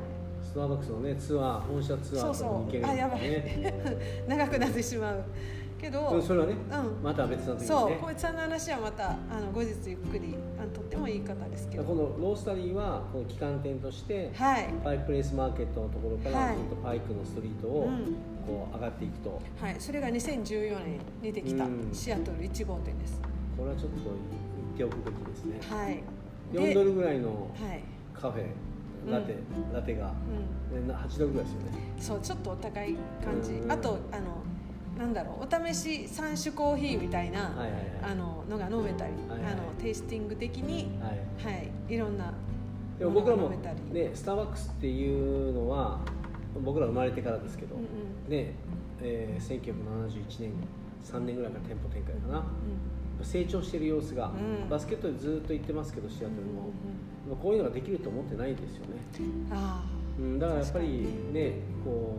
[0.57, 3.21] スターバックスのねツアー本社ツアーとかに行けるんあやばい。
[3.21, 5.23] ね長くなってしまう
[5.79, 7.03] けど、うんそれはねうん。
[7.03, 7.66] また別な時にね。
[7.66, 11.85] そう光一さんの話はまたあの後日ゆっくりあのとってもいい方ですけど。
[11.85, 14.73] このロースタリーはこの旗艦店としてはい。
[14.83, 16.57] パイプレイスマーケットのところからはい。
[16.57, 18.16] ずっとパイクのストリートをうん。
[18.47, 19.42] こう上がっていくと。
[19.61, 21.90] はい、それが2014年にできたうん。
[21.92, 23.21] シアトル1号店です。
[23.59, 23.97] これはちょっと
[24.79, 25.61] 言っておくべきですね。
[25.69, 26.03] はい。
[26.55, 27.83] 4ドルぐらいのはい。
[28.14, 28.47] カフェ
[29.11, 29.37] ラテ
[29.73, 30.12] ラテが。
[30.73, 30.87] うん。
[30.87, 31.66] でな8ドルぐらいですよね。
[31.99, 33.53] そう、ちょっとお高い感じ。
[33.53, 33.66] う。
[33.66, 33.73] ん。
[33.73, 34.42] あと、あの、
[34.99, 37.53] なんだろう、お試し三種コーヒーみたいな、
[38.03, 39.53] あののが飲めたり、はいはい。
[39.53, 41.55] あのテイスティング的に、はい。
[41.55, 42.33] はい、いろんな。
[42.99, 43.77] でも僕らも飲めたり。
[43.92, 46.01] ねスターバックスっていうのは
[46.64, 47.85] 僕ら生まれてからですけど、うんう
[48.29, 48.31] ん。
[48.31, 48.55] ね
[49.03, 50.53] えー、1971年
[51.05, 52.38] 3年ぐらいから店舗展開かな。
[52.38, 52.42] う
[53.23, 54.31] 成長してる様子が、
[54.62, 54.69] うん。
[54.69, 56.37] バスケットでずっと言ってますけどシアトルん。
[56.38, 59.49] うんも、うんまあこういうのができると思ってないですよね、うん。
[59.51, 59.85] あ
[60.19, 60.87] うん、だからやっぱり
[61.33, 62.17] ねこ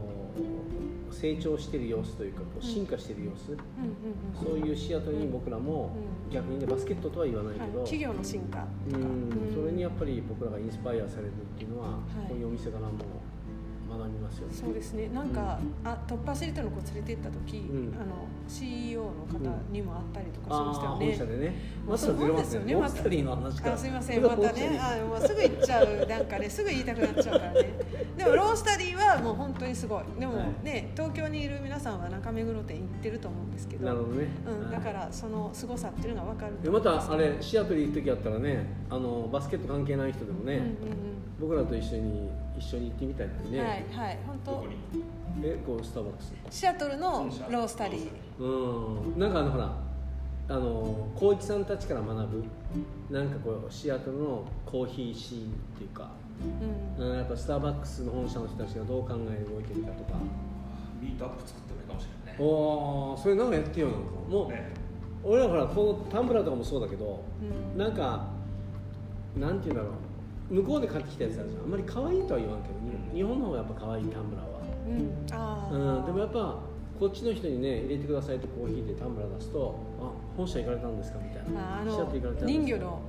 [1.10, 3.63] う成長してる様子というかこう進化してる様子、あ。
[3.80, 4.62] うんうんうん。
[4.62, 5.96] そういうシアトルに僕らも
[6.28, 8.67] うん逆にねバスケットとは言わないけはいど、企業の進化。
[8.89, 12.93] うんうんそれにやっぱり僕らがインスパイアされるっていうのは、いこういうお店からも
[13.98, 14.54] 学びますよね。
[14.54, 15.10] そうですね。
[15.10, 17.96] なんか、あトップアスリートの子連れて行った時、うん。
[18.00, 19.40] あの CEO の方
[19.72, 21.56] にも会ったりとかしああましたよね、本社でね。
[21.88, 22.66] またずれますですよね。
[22.68, 22.74] ね。
[22.74, 23.70] ロースタリーの話か。
[23.70, 23.76] ら。
[23.76, 24.24] あすいません。
[24.24, 24.80] またね。
[24.82, 26.08] あもうすぐ行っちゃう。
[26.08, 27.80] なんかねすぐ言いたくなっちゃうからね。
[28.18, 30.04] でもロースタリーはもう本当にすごい。
[30.20, 30.66] でもはい。
[30.66, 33.86] ね、東京にいる皆さんは中目黒店行ってると思うんですけど。
[33.86, 34.28] なるほどね。
[34.46, 40.74] うん、だからその凄さっていうのが分かるでまたあれシアトル行く時あったらね、あのバスケット関係ない人でもね、うんうん。
[41.40, 43.60] 僕らと一緒に一緒に行ってみたいのにうん、ね。
[43.60, 44.20] はいはい。
[44.26, 44.52] 本当。
[44.52, 44.74] どこに？
[45.43, 46.34] えこうスターバックス。
[46.50, 46.98] シアトル。
[46.98, 48.43] のロースタリー。
[48.43, 49.20] うん。
[49.20, 49.88] なんかあのほら。
[50.50, 52.43] あの光一さんたちから学ぶ
[53.10, 56.12] なんかこうシアトルのコーヒーシーンっていうか、
[56.98, 57.06] うん。
[57.06, 60.13] うん、やっぱスターバックスの本社の人たちがどう考え動いてるかとか。
[61.02, 62.46] ミートアップ作ってもいいかもしれないね。
[62.46, 64.46] おおそれなんかやってよなんかも。
[64.46, 64.72] う、ね。
[65.22, 67.78] 俺らほらこのタンブラーとかもそうだけどうん。
[67.78, 68.28] なんか
[69.36, 69.91] なんていうんだろう
[70.50, 74.60] 向こうで買ってきたやつあるじゃんあんまり可愛いとは言わんけどに日本の方がやっぱ可愛いタンブラーは。
[74.88, 75.34] うん。
[75.34, 76.60] ああ、うん、でもやっぱ
[77.00, 81.80] こっちの人にね入れてくださいってコーヒーでタンブラー出すとあ本社行かれたんですかみたいな。
[81.80, 82.46] ああシアトル行かれたんですか。
[82.46, 83.02] の人魚の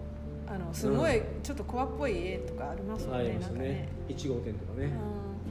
[0.51, 3.59] あのすごいちょっとコアっぽい絵とかありますもんね、ありますね。
[3.59, 4.97] なんかね、1号店とかね、だか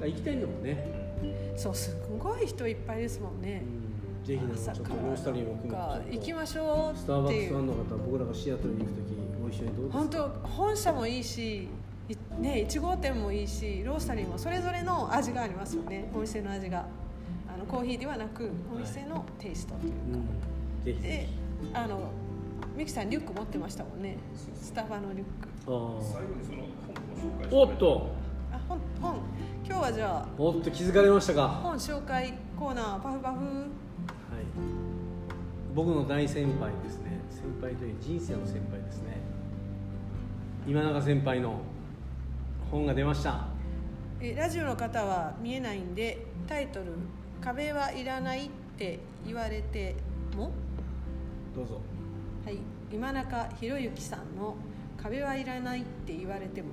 [0.01, 0.87] ら行きたいんだもんね、
[1.51, 3.61] うん、そうすごい人いっぱいですもんね、
[4.19, 7.53] うん、ぜひねちょっとロースタリーも含めかて行きましょスターうっていう。
[7.53, 9.97] バックスファンの方僕らがシアトルに行く時ご一緒にどうですか？
[9.99, 11.67] 本当本社もいいしい
[12.39, 16.09] ね1号店もいいしロースタリーもそれぞれの味がありますよね。
[16.13, 16.85] お店の味が。
[17.53, 21.27] あのコーヒーではなくお店のテイストというか、うん、ぜひぜで
[21.63, 22.11] ひあの
[22.75, 24.17] ミキさんリュック持ってましたもんね。
[24.61, 25.47] スタバのリュック。
[25.65, 28.09] あ最後にその本の紹介ーおっと。
[28.51, 29.15] あ本本。
[29.65, 31.47] 今日はじゃあおっと気づかれましたか？
[31.63, 33.37] 本紹介コーナーパフパフ。
[33.37, 33.65] はい。
[35.73, 37.19] 僕の大先輩ですね。
[37.29, 39.17] 先輩という人生の先輩ですね。
[40.67, 41.59] 今永先輩の
[42.69, 43.47] 本が出ました。
[44.19, 46.93] えラジオの方は見えないんでタイトル
[47.41, 49.95] 「壁はいらない」っって言われて
[50.35, 50.51] も？
[51.55, 51.81] どうぞ。
[52.45, 52.59] はい。
[52.91, 54.55] 今中博之さんの
[55.01, 56.69] 「壁はいらないって言われても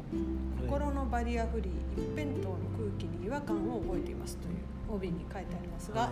[0.61, 4.54] 心のバリアフリー一辺倒の空気に違和感を覚えています」という
[4.94, 6.11] 帯に書いてありますが、はい。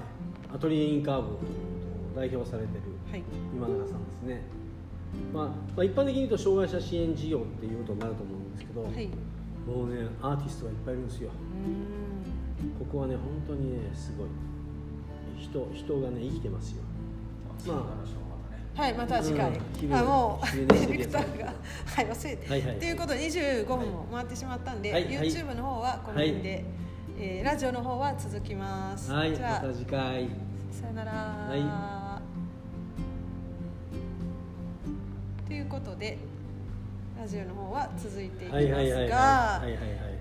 [0.55, 1.39] アトリエインカーブを
[2.17, 3.23] 代表されてるはい。
[3.55, 4.41] 今永さんですね、
[5.35, 5.45] まあ、
[5.77, 9.11] まあ一般的に言うと障害者支援事業っていうことになると思うんですけど、はい、う
[9.67, 11.31] もうねアーティストがいっぱいいるんですよ。
[12.79, 14.29] ここはね本当にねすごい。
[15.39, 16.83] 人人がね生きてますよ。
[17.67, 18.23] またね。
[18.75, 21.47] はい、また次回、うんもう昼ディレクターが。
[21.87, 25.29] はい忘れて、はいはいということで25分も回ってしまったんで、はいはい。
[25.29, 26.65] YouTube の方はこの辺で、
[27.19, 30.29] えーラジオの方は続きます、はいじゃあまた次回。
[30.71, 32.23] さよなら、は
[35.47, 36.17] ということで
[37.23, 39.09] ラジオの方は続いていきますが、はいはいはいはい。
[39.09, 40.13] はいはいはい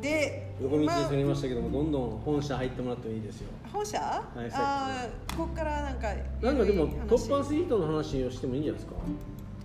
[0.00, 3.48] で横道それましたけどもどんどん本社入ってもらってもいいですよ。
[3.72, 6.06] 本社、いああここからなんか
[6.40, 8.94] なんかでもトップアスリートの話をしてもいいんじゃないですか？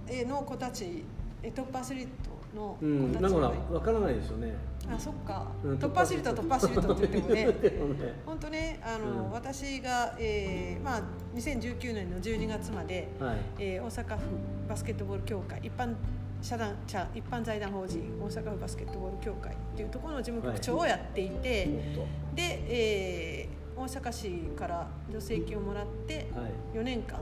[0.08, 1.04] えーの子たち
[1.44, 4.56] えトップアスリートのうん子たちなんかほらが分からないですよね。
[4.92, 7.46] あそっか、うんトップアスリートはトップアスリートって言ってもね。
[7.46, 8.14] ね。
[8.26, 9.32] 本当ねあの、うん。
[9.32, 11.02] 私が、えーまあ、
[11.36, 13.38] 2019年の12月まで、はい。
[13.60, 14.24] えー大阪府
[14.68, 15.94] バスケットボール協会一般
[16.42, 26.52] 社団社一般財団法人大阪府バスケットボール協会っていうところの事務局長をやっていて、もっで、えー大阪市から助成金をもらってとはい。
[26.78, 27.20] 4年間、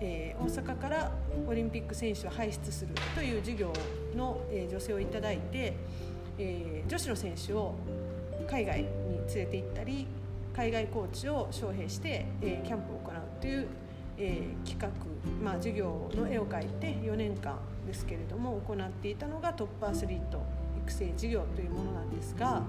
[0.00, 1.10] えー大阪から
[1.48, 3.72] オリンピック選手を輩出するという授業
[4.14, 5.74] の、えー助成をいただいて、
[6.38, 7.74] えー女子の選手を
[8.48, 10.06] 海外に連れて行ったり
[10.54, 13.66] 海外コーチを招聘して、えーキャンプを行うという、
[14.18, 14.88] えー企画、
[15.44, 20.42] まあ、授業の絵を描いて4年間ですけれども行っていたのがトップアスリート
[20.86, 22.62] 育成事業というものなんですが。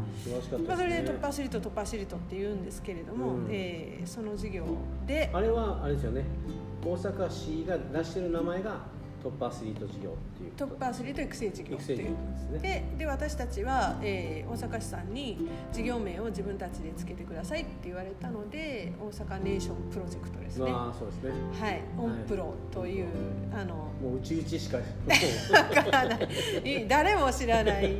[0.68, 4.64] まあ、それでトップアスリートトップアスリートって言うんですけれども、うんえーその授業
[5.06, 6.24] であれはあれですよね
[6.84, 8.80] 大阪市が出してる名前が
[9.28, 11.98] トップアスリート事業っていうトップアスリート育成事業っていう。
[11.98, 12.04] で
[12.38, 12.60] すね。
[12.60, 15.38] でで私たちは、えー大阪市さんに
[15.74, 20.72] 事業名を自分たちでつけてくださいって言われたので大阪ネーションプロジェクトですね。
[20.72, 21.32] まあそうですね。
[21.60, 21.82] はい。
[21.98, 23.08] オンプロという、
[23.54, 24.78] あのもううちうちしか。
[24.78, 24.84] わ
[25.84, 26.84] からない。
[26.84, 27.94] い誰も知らない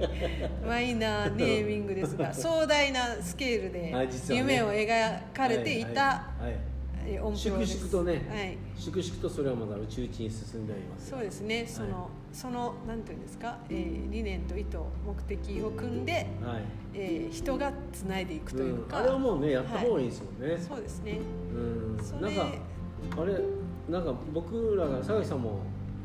[0.66, 3.94] マイナーネーミングですが壮大なスケールで
[4.34, 6.77] 夢を描かれていた、はいはい
[7.08, 8.58] はいえーオンプ粛々とね、はい。
[8.78, 16.12] 粛々とそれはまだうちうちに進んでおりますそうですね、その、その、なんていうんですか、えー理念と意図、目的を組んで。
[16.12, 16.28] はい、
[16.94, 18.98] えー人がつないでいくといううん、か。
[18.98, 21.20] あれはもうねやった方がいいですもんね、そうですね。
[21.54, 21.98] うん。
[22.22, 22.48] なんか
[23.22, 23.40] あれ
[23.90, 25.60] なんか僕らが佐木さんも、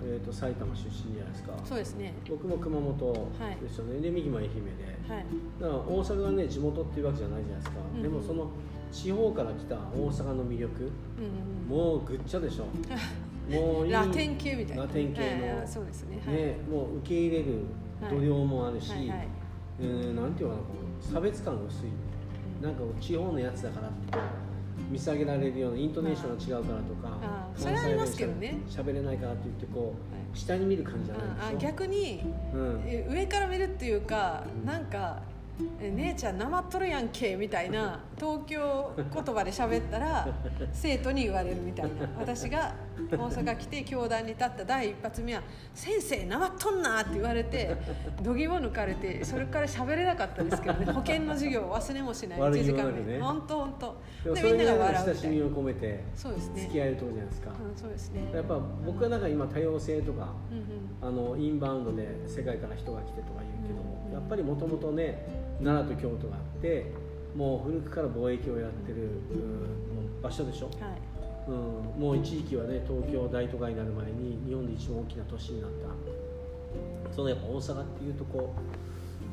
[0.05, 1.53] えー、と埼玉出身じゃないですか。
[1.65, 2.15] そうですね。
[2.29, 3.29] 僕も熊本
[3.61, 4.61] ですよね、で右も愛媛で。
[5.09, 5.27] はい。
[5.61, 8.03] だから大阪がね地元っていうわけじゃないじゃないですか、うん。
[8.03, 8.47] でもその
[8.93, 12.67] 地方から来た大阪の魅力うんもうぐっちゃでしょ。
[13.51, 14.83] もうラテン系みたいな。
[14.85, 15.57] ラテン系の。
[15.57, 16.21] はいそうですね。
[16.25, 16.35] はい。
[16.37, 17.45] ね、もう受け入れる
[18.11, 19.29] 度量もあるし、はいはい。
[19.81, 21.89] えーなんていうかなこの差別感が薄い。
[22.63, 24.19] なんかこう地方のやつだからって
[24.91, 28.61] 見下げられるようなイントネーションが違うからとかあーそれはありますけどね。
[28.69, 30.39] しゃべれないからって言ってこう、はい。
[30.39, 31.69] 下に見る感じじゃないでしょ。
[31.69, 32.21] 逆に、
[32.55, 32.83] うん。
[32.87, 35.23] え上から見るっていうか、なんか。
[35.81, 40.27] え姉ちゃんなまっとるやんけみたいな東京言葉で喋ったら
[40.73, 42.09] 生徒に言われるみたいな。
[42.19, 42.75] 私が
[43.11, 45.43] 大阪来て教壇に立った第一発目は
[45.75, 47.77] 「先生なまっとんな!」って言われて
[48.23, 50.87] 度肝抜かれてそれから喋れなかったですけどね。
[50.93, 52.41] 保険の授業を忘れもしない。
[52.41, 53.97] 悪1時間気もなくね目本当本当。
[54.25, 55.13] でもでみんなが笑うみたいな。
[55.13, 56.61] 親しみを込めてそうですね。
[56.63, 58.31] 付き合えるところじゃないですか、うん、そうですね。
[58.35, 60.65] やっぱ僕はなんか今多様性とかうんうん。
[61.03, 65.27] あのインバウンドで世界から人が来てとか言うけども、うんやっぱりもともとね
[65.63, 66.93] 奈良と京都があって
[67.37, 69.09] もう古くから貿易をやってる、
[70.23, 70.75] 場所でしょ、はい。
[71.49, 78.55] うん、もう一時期はね東京大都会になる前に日本で一番大きな都市になったそのやっぱ大阪っていうとこ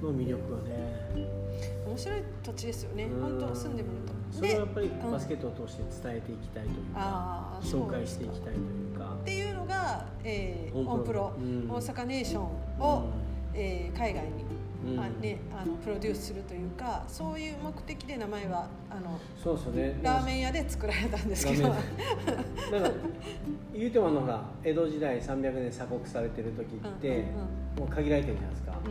[0.02, 1.40] の魅力はね。
[1.86, 3.04] 面白い土地ですよね。
[3.04, 3.22] うん。
[3.40, 5.12] 本当住んでみるとそれをやっぱりうん。
[5.12, 9.18] バスケットを通して伝えていきたいというか、あー紹介していきたいというか。
[9.22, 11.34] っていうのが、えー、オンプロ。
[11.38, 11.70] うん。
[11.70, 12.44] 大阪ネーション
[12.80, 13.10] を、
[13.54, 20.00] えー海外に、うんあね、あのプロデュースするというかそういう目的で名前はあのそうですよね。
[20.02, 21.68] ラーメン屋で作られたんですけど。
[21.68, 21.84] なんか
[23.74, 27.26] 言うてもあのほら江戸時代300年鎖国されてる時って、
[27.78, 28.90] もう限られてるじゃないですか、う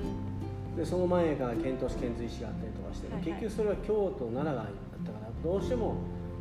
[0.75, 0.77] ん。
[0.77, 3.31] でその前から遣唐使遣隋使があったりとかして、はいはい。
[3.31, 4.67] 結局それは京都奈良があっ
[5.05, 5.95] たからどうしても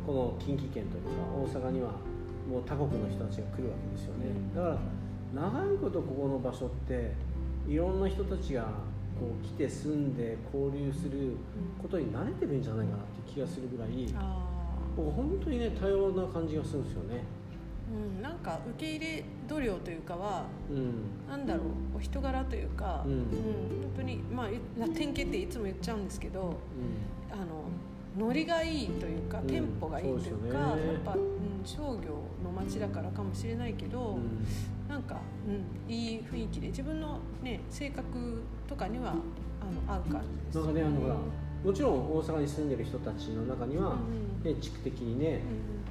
[0.06, 1.10] この近畿圏というか
[1.56, 1.92] 大阪には
[2.50, 4.54] もう他国の人たちが来るわけですよね、うん。
[4.54, 4.78] だから
[5.34, 7.12] 長いことここの場所って
[7.66, 8.68] いろんな人たちが
[9.18, 11.36] こう来て住んで交流する
[11.80, 14.38] ことに慣れてるんじゃないかなって気がするぐらい、あ
[14.96, 17.24] こ本当にね多様な感じがするんですよね。
[17.90, 20.92] うん、なんか受け入れ度量というかはうん。
[21.28, 21.62] なんだろ
[21.94, 23.12] うお人柄というか、うん。
[23.12, 23.26] 本
[23.96, 24.48] 当にまあ
[24.94, 26.52] 典型っていつも言っちゃうんですけどう
[27.32, 29.46] あのノリがいいというか、うん。
[29.46, 30.92] テンポがいいというかね。
[30.92, 34.46] やっぱ、うん、商業の街だからかもしれないけど、んうん。
[34.88, 39.14] なんか、うん、いい雰囲気で自分の、ね、性格とかには
[39.60, 40.58] あの合う感じです。
[40.58, 41.16] なんかねあのほら
[41.64, 45.42] もちろん大阪に住んでる人たちの中には、うんね、地区的にね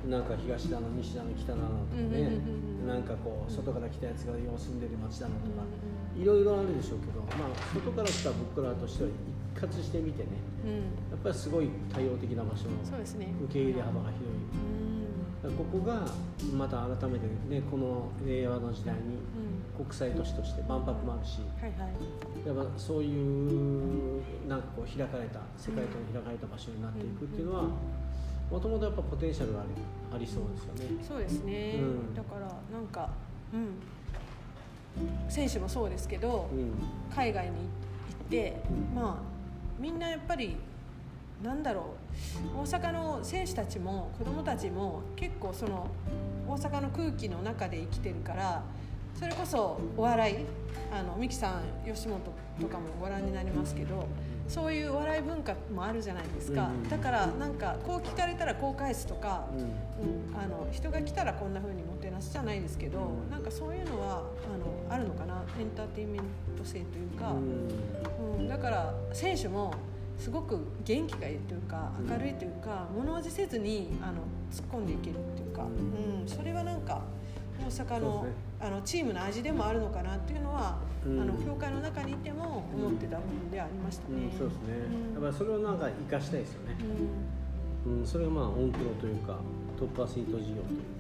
[0.06, 2.40] うんなんか東だの西だの北だのとかね、
[2.88, 5.64] なんかこう外から来たやつがよう住んでる町だのとか、
[6.16, 10.30] ういろいろあるでしょうけど、まあ、外から来た僕らとしては一括してみてね
[10.64, 10.76] んうん。
[10.78, 10.84] や
[11.16, 13.34] っぱりすごい多様的な場所のそうですね。
[13.44, 14.87] 受け入れ幅が広い。
[15.44, 16.02] ここが
[16.54, 19.86] また改めてねこの令和の時代にうん。
[19.86, 22.48] 国際都市として万博もあるしはいはい。
[22.48, 27.64] やっぱそういうなんかこう開かれた世界との開かれた場所になっていくっていうのは
[28.50, 31.04] もともとやっぱポテンシャルがありありそうですよね。
[31.08, 32.16] そうですね、うん。
[32.16, 33.10] だからなんか
[33.54, 35.30] うん。
[35.30, 36.72] 選手もそうですけど、うん。
[37.14, 37.62] 海外に行
[38.26, 38.64] って、
[38.96, 39.02] うん。
[39.02, 39.18] まあ
[39.80, 40.56] みんなやっぱり
[41.44, 41.96] なんだろ
[42.56, 42.60] う。
[42.60, 45.88] 大阪の選手たちも子供たちも結構その
[46.48, 48.64] 大阪の空気の中で生きてるから
[49.14, 50.46] それこそお笑い
[50.92, 52.20] あのミキさん吉本
[52.60, 54.08] とかもご覧になりますけど
[54.48, 59.60] そういうお笑い文化もあるじゃないですか、うんだからなんかこう聞かれたらこう返すとか、うん。
[59.60, 64.24] うん、あの人が来たらこんな風にもてなすじゃないですけどなんかそういうのは
[64.88, 65.44] あのあるのかな。
[65.60, 66.22] エンターテインメン
[66.58, 67.34] ト性というか、
[68.38, 69.74] うん、だから選手も
[70.18, 74.14] すごく元気がいいというかうん明るいというか物おじせずにあの
[74.52, 77.02] 突っ込んでいけるっていうか、ううんそれはなんか
[77.60, 78.30] 大阪の,、ね。
[78.60, 81.22] あのチームの味でもあるのかなっていうのは、うん。
[81.22, 84.30] あの協会の中にいても思ってた部分ではありましたね。
[84.32, 84.62] うん、そうですね、
[85.16, 85.24] うん。
[85.24, 86.78] やっぱりそれをなんか生かしたいですよね、
[87.86, 88.00] うん。
[88.00, 89.40] うん、それがまあオンクロというか
[89.78, 90.97] トップアスリート事業というか、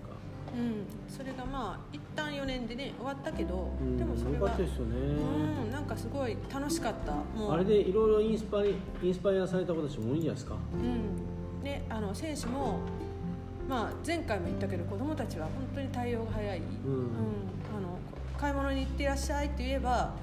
[0.57, 7.13] うん、それがまあ一旦4年でね終わったけど、うん、でもそれはよね、うん、なんかすごい楽しかった。
[7.13, 10.55] もうあれでいろいろインスパイインスパイアされた子たちも多いんじゃないですか？
[10.73, 11.63] うん。
[11.63, 12.79] ね、あの選手も、
[13.69, 16.65] まあ、前回も言ったけど子供たちは本当に対応が早い、うん。
[17.77, 17.97] あの
[18.37, 20.13] 買い物に行ってらっしゃいって言えば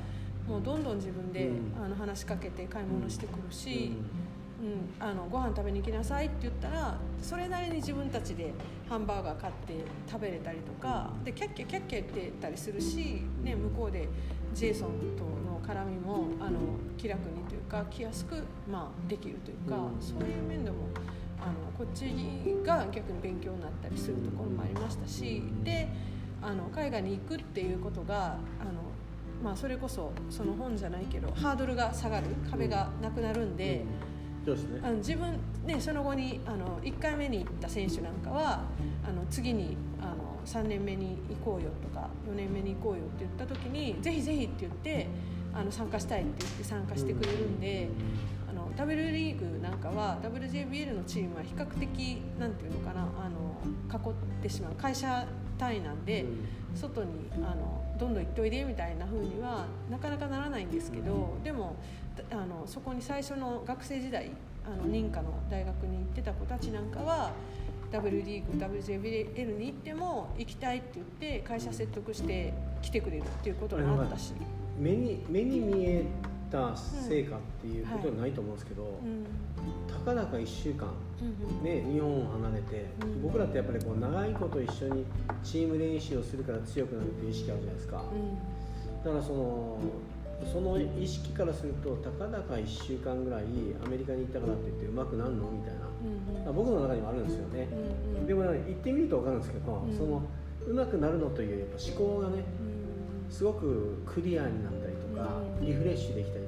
[0.48, 1.84] もうどんどん自分で、うん。
[1.84, 4.23] あの話しかけて買い物してくるし、うん
[4.62, 8.52] うんあのご飯食べに行きなさいって言ったらそれなりに自分たちで
[8.88, 9.74] ハンバーガー買って
[10.10, 14.08] 食べれたりとかでキャッキャキャッキャ言ってたりするし、ね、向こうで
[14.52, 16.58] ジェイソンとの絡みもあの
[16.96, 18.36] 気楽にというか来やすく、
[18.70, 20.76] まあ、できるというか、そういう面でも
[21.40, 22.04] あのこっち
[22.64, 25.88] が逆に勉強になったりするところもありましたしで
[26.40, 28.82] あの海外に行くっていうことがあの、
[29.42, 33.84] まあ、それこそその本じゃないけどハードルが下がる壁がなくなるんで。
[34.52, 38.64] ねあの自分ねその後にあの1回目に行った選手なんかは
[39.06, 45.08] あの次にあの3年目に行こうよとか4年目に行こうよって言った時にぜひぜひって言って
[45.54, 47.88] あの参加したいって言って参加してくれるんで、
[48.50, 53.56] あの W リーグなんかは WJBL のチームは比較的なんていうのかなあの
[53.88, 55.26] 囲ってしまう会社
[55.56, 56.26] 単位なんで。
[56.74, 61.76] 外にあのどんどん行っておいでみたいな風にはなかなかならないんですけど、でも
[62.30, 64.30] あのそこに最初の学生時代
[64.66, 67.32] あの認可の大学に行ってた子たちなんかは
[67.92, 72.52] W リーグ WJBL に行っても行きたいって言って会社説得して
[72.82, 74.32] 来てくれるっていうこともあったし、
[74.78, 76.04] 目に目に見え
[76.54, 79.26] た成果っていうことはないと思うんですけど、うん。
[79.92, 80.86] たかだか1週間
[81.62, 83.22] ね、日本を離れて、うん。
[83.22, 85.04] 僕らってやっぱりこう長いこと一緒に
[85.42, 88.04] チーム練習をするから強くなるっていう意識あるじゃないですか、
[89.04, 89.78] だからその
[90.52, 93.44] その意識からするとたかだか1週間ぐらい
[93.84, 95.74] アメリカに行ったからって言ってうまくなるのみたい
[96.44, 97.68] な、僕の中にもあるんですよね、
[98.26, 100.22] でもね行ってみると分かるんですけど、うんその
[100.66, 106.43] うまくなるのというやっぱ思考がねうんすごくクリアになったりとか、うんリフレッシュできたり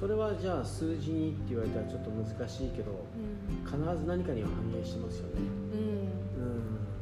[0.00, 3.66] それはじゃあ数字にって言われたらちょっと難しいけどうん。
[3.66, 5.32] 必ず何かには反映してますよね。
[5.74, 5.80] うん。
[5.82, 6.52] うん。
[6.52, 6.60] うん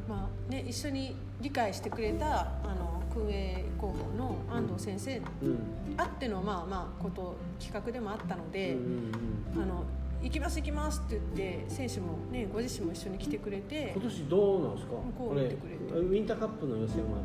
[0.09, 5.59] まあね、一緒に理解してくれたあの空営高校の安藤先生うん。
[5.97, 9.85] あってのまあまあこと企画でもあったのうんで、うんあの
[10.21, 14.93] 行きます行きますって言って選手もねご自身も一緒に来てくれて今年どうなんですか？
[15.17, 15.95] こう見てくれて。
[15.95, 17.19] ウィンターカップの予選は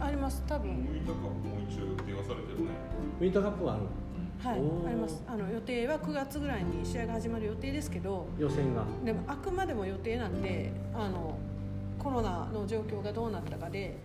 [0.00, 0.42] あります。
[0.48, 0.70] 多分。
[0.70, 2.70] ウィンターカップも一応予定がされてるね。
[3.20, 3.82] ウィンターカップはある
[4.42, 5.22] はいあります。
[5.26, 8.84] あの予定は9月ぐらいに試合が始まる予定ですけど予選が。
[9.04, 11.38] でもあくまでも予定なんであの
[11.98, 13.98] コロナの状況がどうなったかで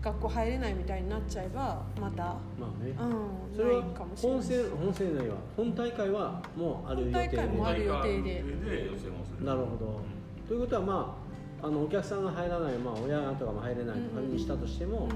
[0.00, 2.90] 学校入れないみたいになっちゃえばまたまあね。
[2.90, 8.22] うんそれはないかもしれない本戦本戦内は本大会はもうある予定で本大会もある予定で。
[8.22, 9.44] で予選をする。
[9.44, 10.00] なるほど。
[10.46, 15.08] ということはまああのお客さんが入らない、まあ、親とかも入れないと仮にしたとしても、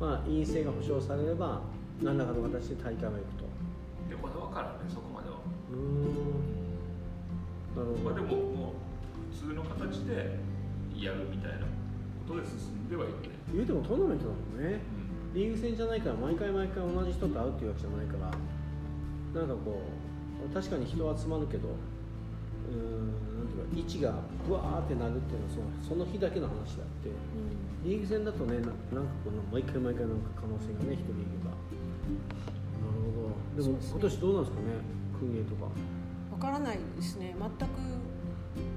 [0.00, 1.60] まあ、陰性が保証されれば
[2.02, 3.43] 何らかの形で大会は行くと
[4.08, 5.36] でまだ分からんねそこまでは。
[5.70, 6.44] うーん。
[7.74, 8.04] なるほど。
[8.04, 10.38] まあでももう普通の形で
[10.94, 11.66] やるみたいな
[12.26, 14.80] ことで進んではいるね、言うてもトーナメントだもんね。
[14.80, 15.34] うん。
[15.34, 18.30] リーグ戦じゃないから毎回毎回同じ人と会うっていうわけじゃないから
[19.34, 24.14] なんかこう確かに人は集まるけどうーんなんていうか位置が
[24.46, 27.10] ブワーってなるっていうのはそのその日だけの話だって
[27.82, 32.53] リーグ戦だとねななんかこの毎回毎回なんか可能性がね一リーグがなるほど
[33.56, 34.66] でも今年どうなんですかね
[35.18, 35.70] 訓練とか。
[36.32, 37.34] わからないですね。
[37.38, 37.72] 全く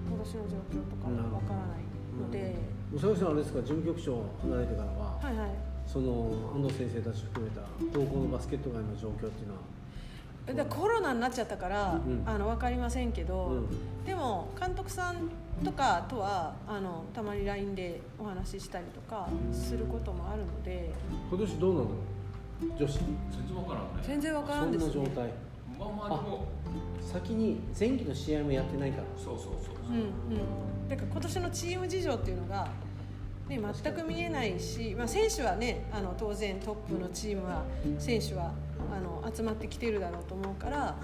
[0.07, 2.55] 今年の状況とかはわからないので、
[2.93, 5.49] 佐々木さんあれですか事務局長離れてからは、はいはい。
[5.85, 7.61] その安藤先生たち含めた
[7.93, 9.59] 高校のバスケット界の状況っていうのは。
[10.69, 12.23] コロナになっちゃったから、うん。
[12.25, 14.05] あの分かりませんけど、うん。
[14.05, 15.29] でも監督さん
[15.65, 20.93] とかとはあのたまに LINE でお話ししたりとかすることもあるので。
[21.29, 21.87] 今年どうなの
[22.61, 22.99] 女子？
[23.31, 24.03] 全然分からんね。
[24.03, 24.87] 全然分からそんんですね。
[24.87, 25.33] な状態。
[25.79, 26.47] まあまあでも。
[27.07, 29.03] 先に前期の試合もやってないから。
[29.15, 29.91] そうそうそうう。
[29.91, 32.67] んうん、だから今年のチーム事情っていうのが、
[33.47, 37.63] ね、全く見えないし、まあ、選手はねあの当然トップのチームは
[37.97, 38.51] 選手は
[38.91, 40.95] あの集まってきてるだろうと思うから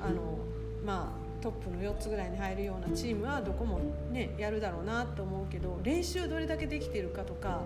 [0.00, 0.38] あの、
[0.84, 3.80] まあ、トップの4つぐらいに入るようなチームはどこも、
[4.10, 7.60] ね、やるだろうなと思うけど練習どれだけできてるかとか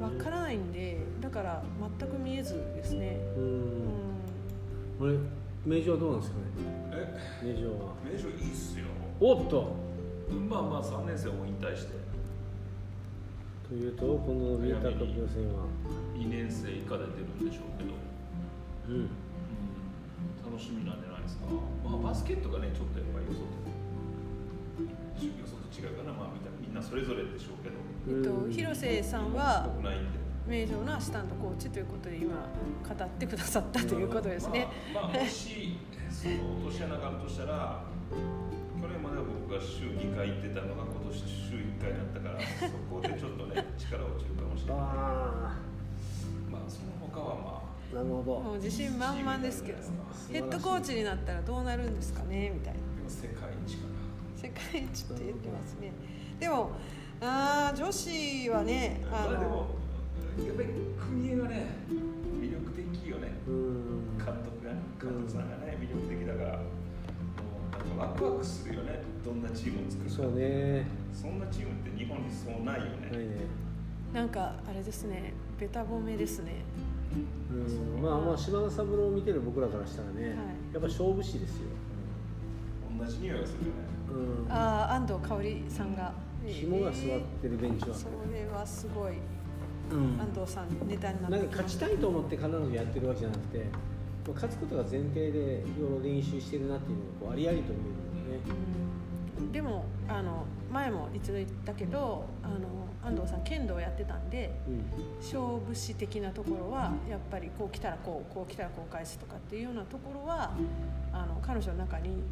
[0.00, 1.62] わからないんでだから
[1.98, 3.18] 全く見えずですね。
[3.36, 3.58] ううん。
[3.84, 3.88] ん
[4.98, 5.18] これ？
[5.66, 6.44] 名城はどうなんですかね？
[7.42, 7.46] え？
[7.46, 7.94] 名城は。
[8.10, 8.86] 名城いいっすよ。
[9.20, 9.74] おっと！
[10.48, 11.98] まあまあ3年生も引退して。
[13.68, 15.66] というとこのウィンターカップ予選は
[16.16, 17.92] ？2年生以下で出るんでしょうけど、
[18.88, 18.94] うん。
[18.94, 19.10] うん、
[20.46, 21.44] 楽しみなんじゃないですか。
[21.84, 23.44] まあバスケットがねちょっとやっぱりよそと
[25.26, 26.12] よそと違うかな。
[26.16, 27.76] まあみんなみんなそれぞれでしょうけど
[28.08, 29.68] えっと、広瀬さんは
[30.46, 34.66] 名城のアシスタントコーチということで今語ってくださったということですね。
[34.94, 35.76] まあ、まあ、もし
[36.10, 36.34] その
[36.64, 37.82] 落とし穴があるとしたら
[38.80, 44.80] 去年までは僕が週2回行ってたのが今年週1回になったからそこでちょっとね力落ちるかもしれない。
[44.80, 45.58] あ
[46.50, 48.40] まあその他はまああなるほど。
[48.40, 49.78] もう自信満々ですけど
[50.32, 52.80] ヘッドコーチになったらどうなるんですかねみたいな。
[53.06, 53.84] 世界一か
[54.36, 55.92] 世界一って言ってますね。
[56.40, 56.70] でも
[57.20, 59.66] あー女子はねなあのまあでも
[60.46, 61.66] やっぱり国枝がね
[62.40, 63.32] 魅力的よね。
[63.46, 64.18] うん。
[64.18, 66.64] 監督がね監督さんがね魅力的だからも
[67.96, 69.02] うなんかワクワクするよね。
[69.24, 70.16] どんなチームを作るか。
[70.16, 70.86] そうね。
[71.12, 73.28] そんなチームって日本にそうないよね、ないね。
[74.14, 76.62] なんかあれですねベタ褒めですね。
[77.50, 78.02] うん。
[78.02, 80.36] まあまあ島田三郎を見てる僕らからしたらね、はい。
[80.72, 81.66] やっぱ勝負師ですよ、
[82.96, 84.44] 同じ匂いがするよね。
[84.46, 86.12] うん、ああ安藤香織さんが
[86.52, 89.14] 紐が座ってるベンチは、それはすごい
[89.90, 90.20] うん。
[90.20, 97.90] 安藤さんネタになってなんか勝ちたいと思って必ずやってるわけじゃなくて、まあ勝つことが前提で日頃練習してるなっていうのがこうありありと見える
[98.22, 98.44] んだよね。
[99.38, 99.52] うん。
[99.52, 104.82] でもあの前も一度言ったけどあの安藤さん剣道をやってたんでうん。
[105.20, 110.52] 勝負師的なところはやっぱりこう来たらこうこう来たらこう返すとかっていうようなところは
[111.12, 112.22] あの彼女の中に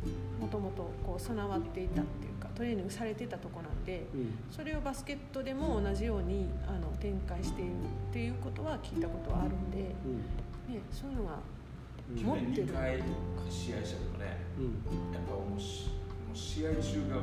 [0.41, 4.39] もともとこう備わっていたっていうかトレーニングされてたところなんでうん。
[4.51, 7.71] それをバスケットでも同じようにあの展開している
[8.11, 9.95] っていうことは聞いたことはあるんで、ね、
[10.91, 11.39] そういうのが
[12.11, 12.23] うん。
[12.23, 12.67] 持ってる。
[12.67, 13.03] 2回
[13.49, 14.65] 試合したけどねうん。
[15.15, 15.57] やっぱも
[16.35, 17.17] 試合中が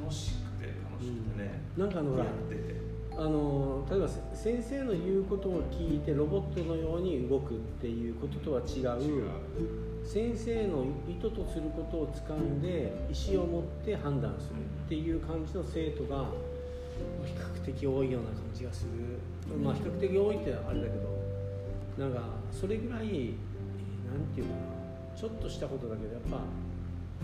[0.00, 0.45] 楽しくて楽
[1.04, 2.16] しくてね、なんかあの
[2.48, 2.86] てて。
[3.18, 9.24] あの例えば先生の言うことを聞いてロボットのように動くっていうこととは違う。
[10.04, 16.26] 先生の意図とすることを掴んで意思を持って判断するっていう感じの生徒が
[17.24, 19.18] 比較的多いような感じがする。
[19.64, 20.90] まあ比較的多いってあれだけ
[21.98, 22.20] どなんか
[22.52, 23.06] それぐらいなん
[24.34, 24.76] ていうかな。
[25.16, 26.40] ちょっとしたことだけどやっぱ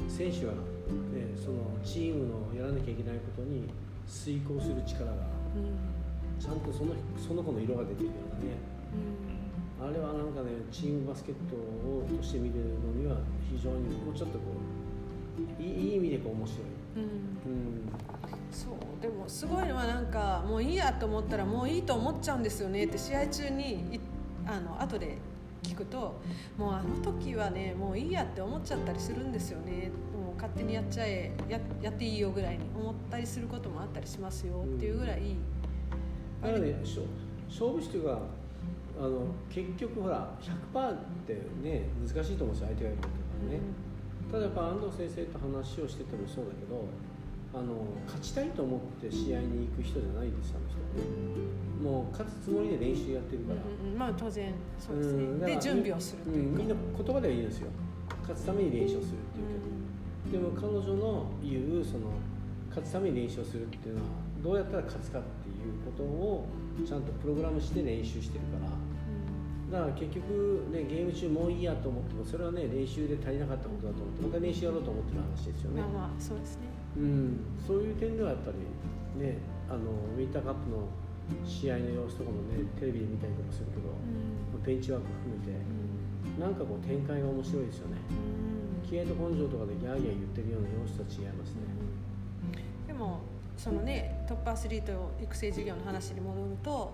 [0.08, 0.52] 選手が、
[1.12, 3.68] ね、そのチームのやらなきゃいけないことに
[4.06, 5.12] 遂行する力が
[5.56, 5.92] うん。
[6.38, 8.58] ちゃんとそのその子の色が出てるようなね。
[9.80, 9.88] うん。
[9.88, 13.18] あれはなんかねチームバスケットをとして見るのには
[13.50, 14.44] 非常にもうちょっとこ
[15.58, 16.60] ういい意味でこう面白い、
[16.96, 17.02] うん。
[17.02, 17.92] うん、
[18.50, 19.02] そう。
[19.02, 24.00] でもすごいのはなんかもういいやと思ったらもういいと思っちゃうんですよねって試合中にい
[24.46, 25.18] あの後で
[25.62, 26.20] 聞くと
[26.58, 29.90] もうあの時はねもういいやって思っちゃったりするんですよね
[30.42, 35.36] 勝手にやっちゃえややっていいよぐらいに思ったりすることもあったりしますよっていうぐらい、
[36.42, 37.02] だからねしょ
[37.48, 38.18] 勝負師というか
[38.98, 40.34] あの結局ほら
[40.74, 43.14] 100%ってね難しいと思うんですよ相手がいるとか
[43.50, 43.60] ね、
[44.30, 46.86] ただやっぱ安藤先生と話をしててもそうだけど
[47.54, 56.58] あの勝ちたいと思って試合に行く人じゃないんですよあの人はねもう勝つつもりで練習やってるから、うんうんまあ当然そうですね、で準備をするというか、うん。
[56.58, 57.68] みんな言葉では言うんですよ。
[58.22, 59.82] 勝つために練習をするっていうけど、
[60.32, 62.08] でも彼女の言うその
[62.70, 64.08] 勝つために練習をするっていうのは
[64.42, 66.48] どうやったら勝つかっていうことを
[66.88, 68.72] ちゃんとプログラムして練習してるから。
[69.72, 75.80] だから結局ねゲーム中もういいやと思ってもそれはね練習で足りなかったことだと思ってまた練習やろうと思ってる話ですよね、
[76.20, 76.68] そうですね。
[76.96, 78.60] うん、そういう点ではやっぱり
[79.16, 80.84] ねあのウィンターカップの
[81.40, 84.62] 試合の様子とかもねテレビで見たりとかするけど、うん。
[84.62, 86.40] ベンチワーク含めてうん。
[86.40, 87.96] なんかこう展開が面白いですよね。
[88.26, 88.31] うん
[88.92, 91.60] 気合と根性とかでギャーギャー言ってるような様子とは違いますね。
[92.86, 93.20] でも
[93.56, 96.92] そのねトップアスリート育成事業の話に戻ると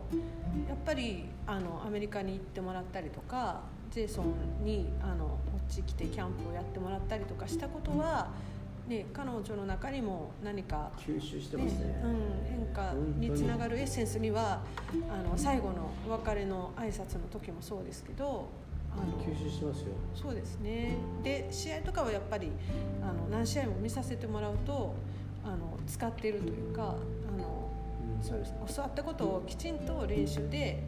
[0.68, 8.28] やっぱりあのアメリカに行ってもらったりとかジェイソンにあのこっち来てキャンプをやってもらったりとかしたことは、
[8.86, 12.00] ね、彼女の中にも何か、吸収してますね。
[12.04, 14.60] うん、変化につながるエッセンスには
[15.10, 18.48] あの最後のお別れの挨拶の時もそうですけど
[19.18, 19.86] 吸収してますよ。
[20.14, 20.96] そうですね。
[21.22, 22.50] で試合とかはやっぱり
[23.02, 24.94] あの何試合も見させてもらうと
[25.44, 27.70] あの使っているというかあの
[28.18, 28.24] うん。
[28.24, 28.54] そうです。
[28.76, 30.82] 教わったことをきちんと練習で、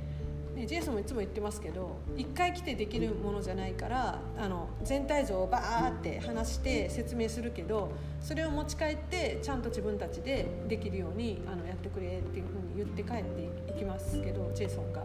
[0.55, 15.05] ね、ジェイソンもいつも言ってますけど1回来てできるものじゃないからあの全体像をバーって話して説明するけどそれを持ち帰ってちゃんと自分たちでできるようにあのやってくれっていうふうに言って帰っていきますけどジェイソンが。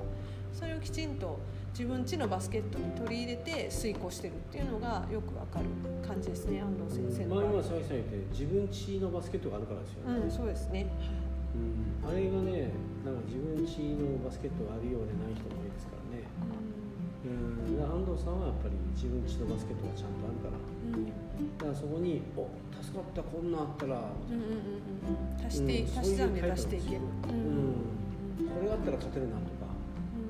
[0.56, 1.38] それをきちんと
[1.76, 5.68] 自分家のバスケットに取り入れて遂行してるっていうのがよくわかる
[6.08, 10.88] 感じですね安藤先生のまあ今佐々木さん言って自分家のバスケットがあるからですよね、うんそうですね。
[11.52, 12.08] うん。
[12.08, 12.72] あれがね
[13.04, 16.24] なんか自分家のバスケットがあるようでない人も多いですからね。
[17.28, 17.84] うん。
[17.84, 20.56] 安藤さんはやっぱり自分家のバスケットがちゃんとあるから。
[20.56, 21.12] うん。
[21.12, 21.12] うん
[21.60, 22.48] だからそこに「お
[22.80, 24.00] 助かったこんなんあったら」
[24.32, 25.44] うんうんうんうん。
[25.44, 26.00] 足して、うん。
[26.00, 27.02] 足し算で出していける。
[27.28, 28.48] うん。
[28.48, 29.52] これがあったら勝てるなと。
[29.52, 29.55] か、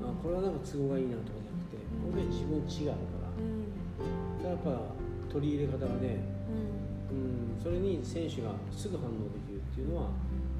[0.05, 3.33] あこれはなんか都合がいいなとかじゃなくてこれで自分家があるから。
[3.33, 3.65] うん。
[4.41, 4.93] だからやっ
[5.29, 6.21] ぱ取り入れ方がね
[7.11, 7.57] うん。
[7.57, 10.09] うん、それに選手がすぐ反応できるっていうのは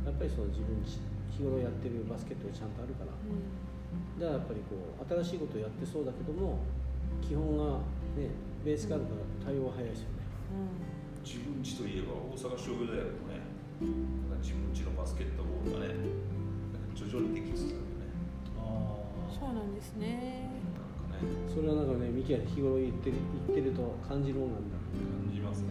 [0.06, 3.12] やっぱりその自分日頃やってるバスケットがちゃんとあるから。
[3.12, 3.26] だか
[4.20, 6.60] らやっぱりこう新しいことをやってそうだけども
[7.22, 7.80] 基本が
[8.16, 8.30] ね
[8.64, 10.26] ベースがあるから対応が早いですよね。
[11.24, 13.42] 自分家といえば大阪商業大学もね
[14.42, 15.96] 自分家のバスケットボールがね
[16.94, 17.85] 徐々にできつつある
[19.38, 20.50] そうなんですね。
[21.12, 23.18] なんかねそれはなんかねミキヤ日頃言ってる
[23.48, 24.78] 言ってると感じるもんなんだ。
[25.28, 25.68] 感じますね。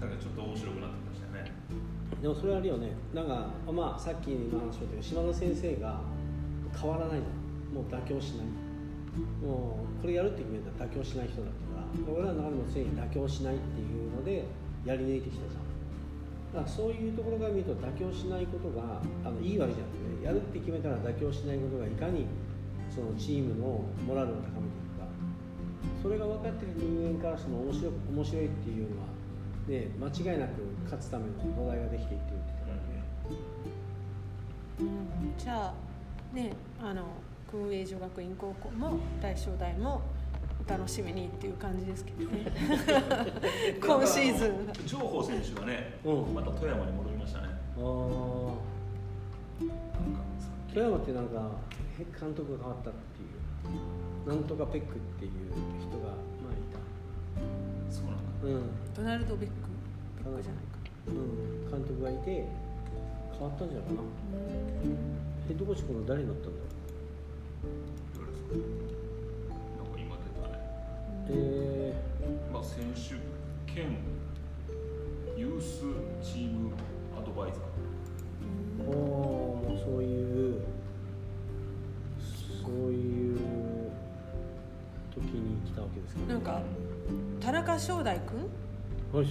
[0.00, 1.52] だからちょっと面白くなってきましたよね。
[2.22, 2.96] でもそれはあるよね。
[3.12, 6.00] なんかまあさっきの話をしたけど島田先生が
[6.72, 8.46] 変わらないじゃんもう妥協しない。
[9.44, 14.44] もうこれやるって決めたら妥協しない人だったから俺らの中でも常に妥協しないっていうので
[14.86, 15.69] やり抜いてきたじゃん
[16.52, 22.26] だからそういうところから見ると妥協しないことがあのいいわけじゃなくて、やるって決めたら妥協しないことがいかに
[22.90, 25.06] そのチームのモラルを高めていくか。
[26.02, 29.06] それが分かってる人間からしても面白い面白いっていうのは、
[29.68, 33.60] ね、間違いなく勝つための土台ができていってるって言って
[34.80, 35.38] うん。
[35.38, 37.04] じゃあねあの
[37.50, 40.02] 訓英女学院高校も大正大も
[40.70, 42.46] お楽しみにっていう感じですけどね。
[43.82, 44.50] 今シーズン。
[44.50, 46.32] ン情報選手がね、うん。
[46.32, 47.48] また富山に戻りましたね。
[47.76, 47.80] あ
[49.60, 51.50] なんかさっき富山ってなんか
[51.98, 54.28] へ監督が変わったっていう。
[54.28, 55.32] なんとかペックっていう
[55.80, 58.22] 人がまあいそうなんだ。
[58.40, 58.62] たうん。
[58.94, 59.54] ドナルド・ベック
[60.24, 60.78] ベックじゃないか。
[61.08, 62.46] うん、監督がいて
[63.32, 64.00] 変わったんじゃないかな。
[64.02, 65.20] うん。
[65.48, 66.64] ヘッドコーチこの誰になったんだろ
[68.86, 68.89] う
[71.32, 71.94] え
[72.52, 73.16] まあ選手
[73.72, 73.96] 兼
[75.36, 75.82] ユース
[76.22, 76.70] チーム
[77.16, 77.60] アドバイザー。
[78.84, 80.60] ー、おーもうそういう
[82.62, 83.38] そういう
[85.14, 86.62] 時に来たわけですかねなんか
[87.40, 88.48] 田中正大君？
[89.12, 89.26] はい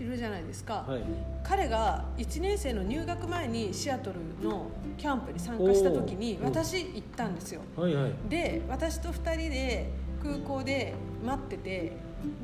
[0.00, 1.04] いるじゃないですか、君はい。
[1.42, 7.62] 彼が1年生の入学前にシアトルのキャンプに参加した時に私行ったんですよ。
[7.76, 8.12] はいはい。
[8.28, 9.90] で私と2人で
[10.22, 10.94] 空港で
[11.24, 11.92] 待ってて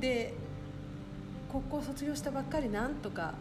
[0.00, 0.34] で
[1.52, 3.34] 高校卒業したばっかりなんとか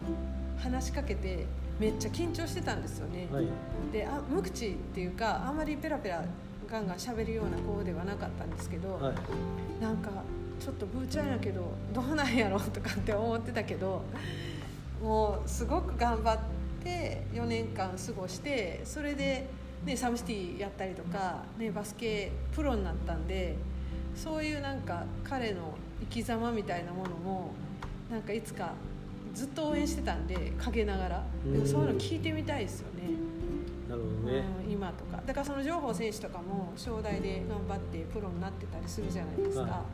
[0.58, 1.46] 話しかけて
[1.80, 3.48] めっちゃ緊張してたんですよね、はい。
[3.94, 6.24] であ無口っていうかあんまりペラペラ
[6.70, 9.82] ガンガン喋るような子ではなかったんですけど、はい。
[9.82, 10.10] なんか
[10.60, 14.04] ちょっとブーちゃんやけどどうなんやろとかって思ってたけど
[15.02, 16.40] もうすごく頑張っ
[16.84, 19.48] て4年間過ごしてそれで、
[19.86, 23.56] ね、サムシティやったりとか、ね、バスケプロになったんで
[24.16, 27.52] そういうなんか彼の生き様みたいなものも
[28.10, 28.74] なんかいつか
[29.34, 31.24] ずっと応援してたんで陰ながら。
[31.46, 33.10] でもそういうの聞いてみたいですよね、
[33.88, 35.22] なるほどね、うん今とか。
[35.26, 39.86] だからその情報選手とかも将来で頑張ってプロになってたりするじゃないですか、は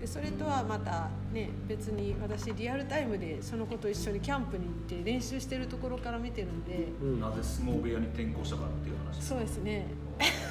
[0.00, 6.88] でそれとはまたね別に私リアルタイムでその子と一緒にキャンプに行って練習してるところから見てるんで。
[7.02, 7.20] うん。
[7.20, 9.22] なぜ相撲部屋に転校したかっていう話。
[9.22, 9.86] そうですね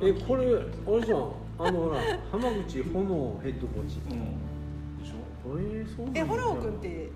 [0.00, 4.00] えこれあれじゃんあのほら浜口炎ヘッドコーチ。
[4.10, 4.98] うん。
[4.98, 5.16] でしょ？
[5.58, 7.10] えー、そうなんえだ炎君って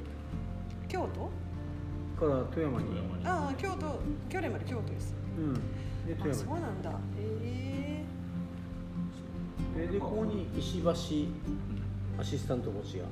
[0.89, 1.31] 京都？
[2.19, 2.87] から富山に。
[2.87, 3.27] 富山に。
[3.27, 4.01] ああ京都。
[4.29, 5.15] 去年まで京都です。
[5.39, 5.55] うん。
[6.07, 6.93] で富あそう山なんだ。
[7.19, 8.05] え。
[9.77, 13.05] にででここに石橋アシスタントコーチが。
[13.05, 13.09] ー、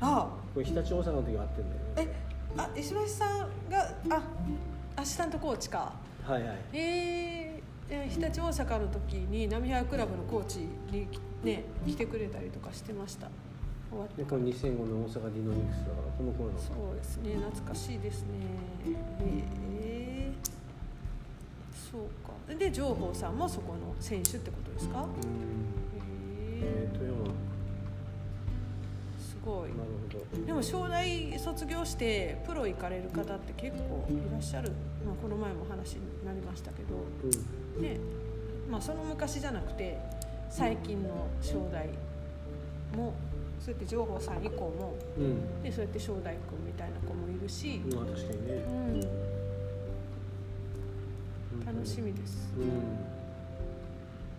[0.00, 0.28] あ。
[0.54, 3.38] これ日立大阪の時はあってんだよねえあ石橋さん
[3.70, 4.22] があ
[4.96, 5.92] アシスタントコーチか。
[6.24, 6.58] はいはい。
[6.72, 7.49] えー、え
[8.08, 10.60] 日立大阪の時に波平クラブのコーチ
[10.90, 11.08] に
[11.42, 13.28] ね来てくれたりとかしてました。
[13.90, 16.58] 終わってでこれ2005年大阪ディノニクスだからこの頃の。
[16.58, 17.34] そうですね。
[17.34, 18.28] 懐かしいですね。
[19.72, 20.32] え。
[20.32, 22.54] ー、そうか。
[22.54, 25.02] で情報さんもそこの選手ってことですか？
[25.02, 25.08] うん。
[25.98, 26.62] え。
[26.62, 27.30] えー、富山ー、
[29.18, 29.70] すごい。
[29.70, 29.80] なる
[30.30, 30.46] ほど。
[30.46, 34.70] でも将来卒業してプロ行かれる方って結構いらっしゃる、
[35.04, 36.94] まあ、この前も話になりましたけど
[37.24, 37.82] うん。
[37.82, 37.98] ね
[38.70, 39.98] まあその昔じゃなくて
[40.48, 41.88] 最近の正代
[42.96, 43.14] も
[43.58, 45.62] そうやって情報さん以降もうん。
[45.62, 48.64] でそうやって正代君みたいな子もいるし、まあ確かにね。
[51.52, 52.48] うん、楽しみです。
[52.58, 53.10] うん。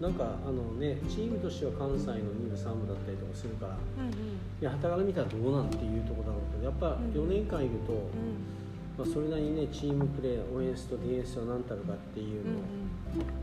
[0.01, 4.13] なんかあのねチームとしては関西の2部3部だったりとかするからうんうん。
[4.13, 4.15] い
[4.61, 7.11] や旗から見たらどうなんっていうところだろうけどやっぱうん。
[7.11, 8.60] 4年間いると、うん
[8.97, 12.43] まあ、それなりにねチームプレーオフェンスとディフェンスは何たるかっていう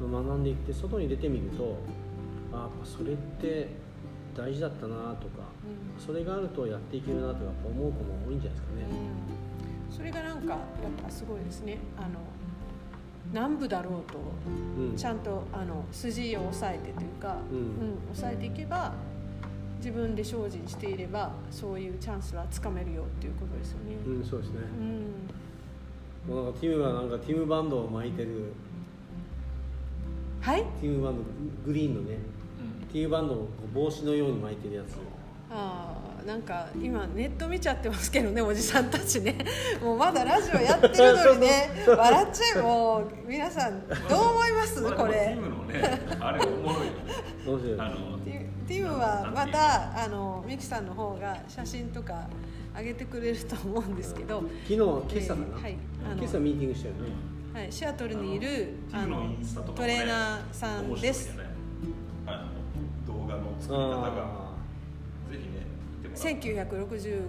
[0.01, 1.79] うんのを学んでいって外に出てみると
[2.53, 3.69] あやっぱそれって
[4.37, 6.01] 大事だったなとかうん。
[6.01, 8.87] それがあるとやっていけるなとか思う子も多いんじゃないですかね。
[9.91, 9.97] うん。
[9.97, 10.59] それがなんかやっ
[11.03, 11.79] ぱすごいですね。
[11.97, 12.09] あの
[13.31, 14.19] 南部だろうと
[14.79, 14.97] うん。
[14.97, 18.15] ちゃんとあの筋を抑えてというか、うん。
[18.15, 18.93] 抑えていけば
[19.79, 23.97] 自分で精進していればそういうチャンスはつかめるよっていうことですよね。
[24.07, 24.57] うん、そうですね。
[26.29, 26.35] うん。
[26.35, 28.53] もうなんかティムがなんかティムバンドを巻いてる。
[30.41, 30.65] はい？
[30.81, 31.23] ティムバンド
[31.67, 32.17] グリーンのね
[32.83, 32.87] うん。
[32.89, 34.97] ティムバンドを帽子のように巻いてるやつ。
[35.51, 39.39] あーなんか今ネット見ちゃってますけどねおじさんたちね。
[39.83, 43.95] もうまだラジオやってるのにね 笑っちゃえもう皆さんどう
[44.35, 44.81] 思います？
[44.83, 45.81] まあこれティムのね
[46.21, 46.93] あれおもろいよね。
[47.47, 47.81] 面白い。
[47.81, 48.19] あの
[48.69, 52.29] ティムはまたあのミキさんの方が写真とか
[52.77, 55.77] 上げてくれると思うんですけど、昨日今朝かな、えーはい。
[56.05, 57.01] あの今朝ミーティングしたよね。
[57.55, 61.35] はい、シアトルにいるあのティムのインスタとかもねトレーナーさんです。
[62.27, 62.31] あ
[63.07, 64.07] の動画の作り方が。
[64.07, 64.49] あ
[65.33, 65.67] ぜひね
[65.97, 66.49] 見てもらって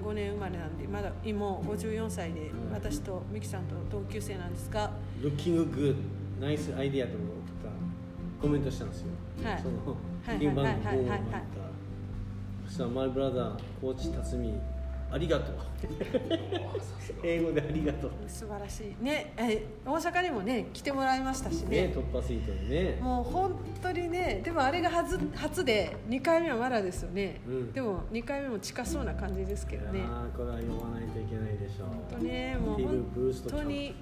[0.09, 4.83] 1965年生まれなんでまだ今54歳でうん私とミキさんと同級生なんですが。
[4.83, 5.95] あ、ルッキンググッ
[6.41, 7.19] ド、ナイスアイディアとか
[8.41, 9.07] コメントしたんですよ。
[9.43, 11.39] はいそのはいティムバンドのはいはいはいはい方を巻いた。
[12.67, 14.53] そしたらマイブラザーコーチ辰巳
[15.11, 15.55] ありがとう。
[17.23, 18.11] 英語でありがとう。
[18.27, 23.01] 素晴らしいねえ大阪にもね来てもらいましたしねね突破スイートでね。
[23.01, 31.87] もう本当にねでもあれが初初で2回目はまだですよね、うんでも2回目も近そうな感じですけどねいやーこれは読まないといけないでしょう。
[31.87, 33.05] 本当ねもう本
[33.49, 33.95] 当に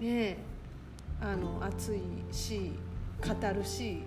[0.00, 0.38] ね
[1.20, 2.00] あの熱い
[2.32, 2.72] し
[3.20, 4.02] 語るし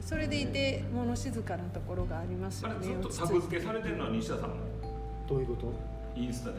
[0.00, 3.28] それでいて物静かなところがありますよねあれずっと落ち着いて。
[3.28, 4.56] タグ付けされてるのは西田さんも
[5.28, 5.72] どういうこと？
[6.14, 6.56] インスタで。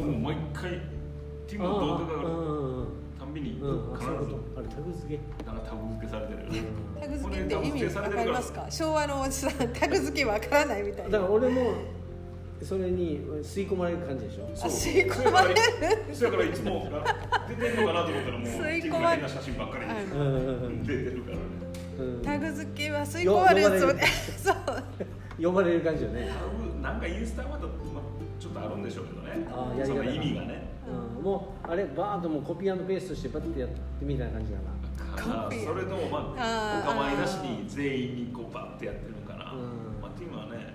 [0.00, 0.70] もう毎回
[1.48, 2.28] ティムの動画がある。
[2.28, 2.32] う
[2.82, 2.86] ん
[3.18, 3.66] たんびに必ず。
[4.56, 5.44] あれタグ付け？
[5.44, 6.38] なんかタグ付けされてる。
[7.00, 8.66] タグ付けって意味わかりますか？
[8.70, 11.10] 昭和のおじさんタグ付けわからないみたいな。
[11.10, 11.72] だから俺も
[12.66, 14.48] それに吸い込まれる感じでしょ？
[14.66, 15.60] 吸い込まれる？
[16.12, 16.88] そやからいつも
[17.48, 19.86] 出てるのかなと思ったらもう吸い込まれムが変な写真ばっかり
[20.84, 21.42] 出てるからね。
[22.00, 22.22] うん。
[22.22, 24.02] タグ付けは吸い込まれるやつをね
[24.36, 24.56] そう。
[25.40, 26.28] 呼ばれる感じよね。
[26.28, 26.34] タ
[26.74, 27.72] グなんかインスタはまた、まあ、
[28.40, 29.46] ちょっとあるんでしょうけどね。
[29.52, 30.66] あの意味がね。
[31.18, 35.22] うん、もうあれバーッともうコピーペーストしてバッてやってみたいな感じだな。
[35.22, 35.64] かなコピー。
[35.64, 40.02] それともまあお構いなしに全員にこうバッてやってるのかな、うん。
[40.02, 40.74] まあ、ティムはね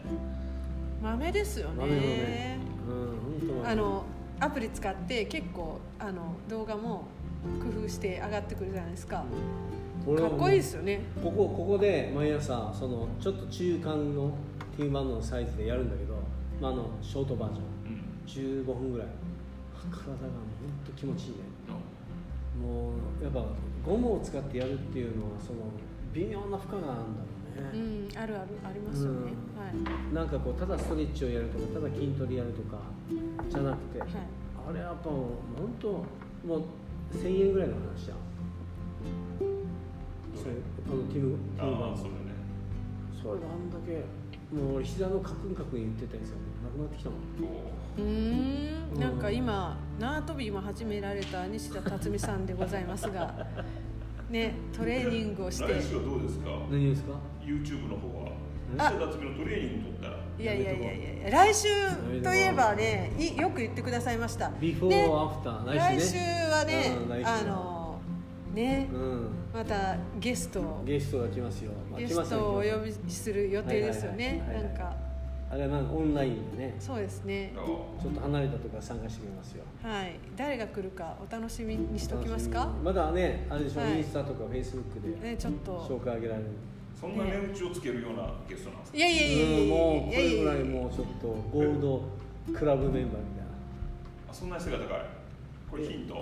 [1.01, 1.85] 豆ですよね。
[1.87, 2.59] ね。
[2.87, 4.03] うん、本当あの
[4.39, 7.05] アプリ使って結構あの動画も
[7.59, 9.23] 工夫して上がってくるじゃないですか。
[10.07, 11.01] うかっこいいですよね。
[11.23, 14.31] ここここで毎朝そのちょっと中間の
[14.77, 16.15] ティーバンドのサイズでやるんだけど、
[16.61, 18.55] まあ、あのショートバージョン。
[18.55, 18.63] うん。
[18.63, 19.07] 15分ぐらい。
[19.89, 21.37] 体がもう本当気持ちいいね。
[22.61, 23.43] もうやっぱ
[23.83, 25.59] ゴムを使ってやるっていうのはその
[26.13, 27.40] 微妙な負荷があるんだろうね
[27.73, 29.59] うんあるあるありますよね、うん。
[29.59, 30.13] はい。
[30.13, 32.77] なんかこうただストレッチをやるとかただ筋トレやるとか
[33.49, 34.09] じゃなくて、はい。
[34.69, 35.21] あれやっぱもう
[35.57, 35.87] 本当
[36.47, 36.63] もう
[37.13, 38.17] 1000円ぐらいの話じゃん。
[40.35, 40.53] それ
[40.87, 42.17] あのティムティムバーそれね。
[43.21, 44.03] それがあんだけ
[44.55, 46.37] もう俺膝のカクンカクン言ってたんですよ。
[46.63, 47.19] なくなってきたもん。
[47.43, 48.99] おうーん。
[48.99, 53.47] なんか今縄跳び今始められた西田辰巳さんでございますが
[54.31, 55.73] ねトレーニングをして。
[55.73, 56.49] 来週はどうですか？
[56.71, 57.13] 何ですか
[57.43, 58.31] ？YouTube の方は。
[58.77, 60.17] あ西田辰巳のトレーニング取ったら。
[60.39, 61.67] いやいやいやいや来週
[62.23, 64.49] といえばねいよく言ってくださいました。
[64.59, 67.99] ビフォーねアフター来週はねあの
[68.53, 69.29] ねうん。
[69.53, 70.83] またゲストを。
[70.85, 74.41] ゲストが来ますよ、まあゲストをお呼びする予定ですよね。
[74.53, 74.95] なんか
[75.51, 76.75] あれはなんかオンラインでね。
[76.79, 77.51] そうですね。
[77.53, 79.63] ちょっと離れたところ参加してくれますよ。
[79.83, 80.17] はい。
[80.37, 82.69] 誰が来るかお楽しみにしときますか？
[82.81, 83.97] まだねあれでしょ、はい。
[83.97, 86.47] インスタとかフェイスブックでねちょっ紹と介あげられる、
[86.99, 88.97] そんな値打ちをつけるようなゲストなんですか？
[88.97, 92.01] いやいやいやいやうんもうこいやいやれぐらいもうちょっとゴールド
[92.57, 93.21] クラブメンバーみたいな。
[94.31, 94.87] あそんなに背が高い？
[95.69, 96.15] これヒント。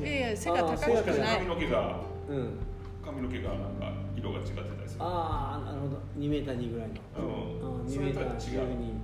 [0.00, 1.38] いやいや背が高くない。
[1.38, 2.00] 髪の毛が。
[2.28, 2.58] うん。
[3.04, 3.92] 髪の毛がなんか
[4.24, 5.02] 色が違ってたりする。
[5.04, 6.00] ああなるほど。
[6.18, 6.94] 2メーター2ぐらいの。
[7.18, 7.86] うん。
[7.86, 8.94] 2それとはメーター違10に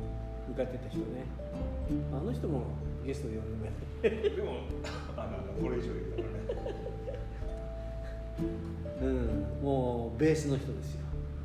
[0.48, 1.26] 向かってた人ね。
[2.12, 2.62] あの人も
[3.04, 4.30] ゲストで呼んでもらって。
[4.32, 4.52] うでも
[5.16, 6.80] あなんかこれ以上言うからね。
[9.02, 11.00] うんもうベースの人ですよ。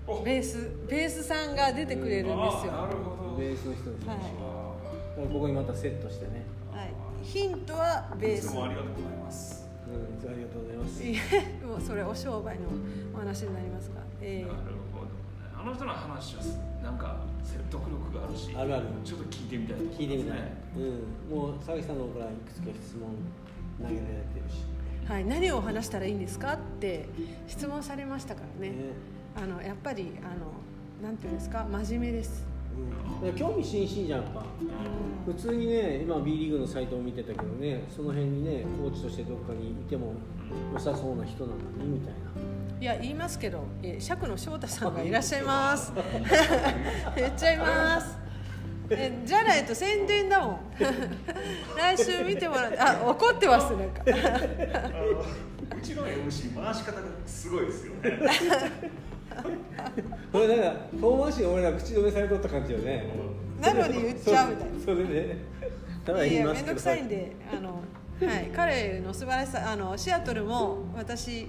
[0.07, 0.23] お。
[0.23, 3.37] ベースベースさんが出てくれるんですあーなよるほど。
[3.37, 5.27] ベースの人ですよ、はい。
[5.27, 6.45] ここにまたセットしてね。
[6.71, 6.93] はい。
[7.23, 8.47] ヒントはベース。
[8.47, 9.64] ーいつもありがとうございます
[9.95, 11.03] うんいつもありがとうございます。
[11.03, 12.67] いえもうそれお商売の
[13.13, 14.53] お話になりますが、えなる
[14.93, 15.11] ほどね。
[15.57, 16.43] あの人の話は
[16.83, 18.85] なんか説得力があるしあるある。
[19.03, 21.37] ちょっと聞いてみたいと思聞いてみたい、ねうん。
[21.37, 23.09] もう佐々木さんのほらいくつか質問
[23.81, 24.63] 投げられてるし。
[25.07, 26.53] ーはい、何を話したらいいんですか？
[26.53, 27.07] って
[27.47, 28.69] 質問されましたからね。
[28.69, 28.75] ね。
[29.35, 30.51] あのやっぱりあの
[31.03, 31.65] なんていうんですか？
[31.71, 32.45] 真面目です、
[33.23, 40.13] うん、興味津々じゃんやっぱう普通にね今 B リーグのサイトを見てたけどねその辺にねコーチとしてどっかにいても
[40.73, 42.13] 良さそうな人なのにみたい
[42.79, 45.91] ん、いや言いますけど、え釈の翔太さんがいらっしゃいます。
[47.15, 48.17] 言 っちゃいます。
[48.89, 50.59] えじゃないと宣伝だもん。
[51.75, 54.03] 来週見てもらってあ怒ってますなんか。
[54.05, 58.09] うちの MC 回し方がすごいですよね。
[58.21, 58.31] な
[60.31, 63.05] これなんか遠回しに俺ら口止めされとった感じよね。
[63.61, 64.79] なのに言っちゃうみたいな。
[64.83, 65.37] それで。
[66.05, 66.73] ただいや言いますけど。
[66.73, 71.47] 面倒くさいんであの、はい、彼の素晴らしさあのシアトルも私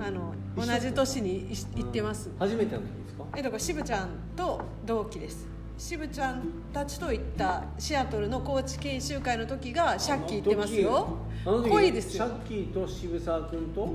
[0.00, 3.24] あの同じ年にい行ってます、初めての時ですか？
[3.36, 5.48] えだから渋ちゃんと同期です。
[5.76, 6.42] 渋ちゃん
[6.72, 11.16] たちと行ったシアトルのコーチ研修会の時がシャッキー行ってますよ。
[11.44, 12.26] 濃いですよ。
[12.26, 13.82] シャッキーと渋沢君と？
[13.82, 13.94] うん。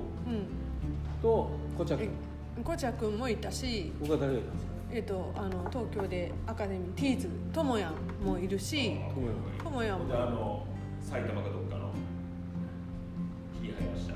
[1.22, 2.10] とコチャえ君
[2.64, 4.72] コチャ君もいたし僕は誰がいたんですか？
[4.94, 7.94] えっとあの東京でアカデミーティーズともやん
[8.26, 8.58] もいる。
[8.58, 8.98] し
[9.64, 9.84] とも。
[9.84, 10.68] やんであもの
[11.02, 11.92] 埼玉かどっかの
[13.62, 14.14] 火入りました。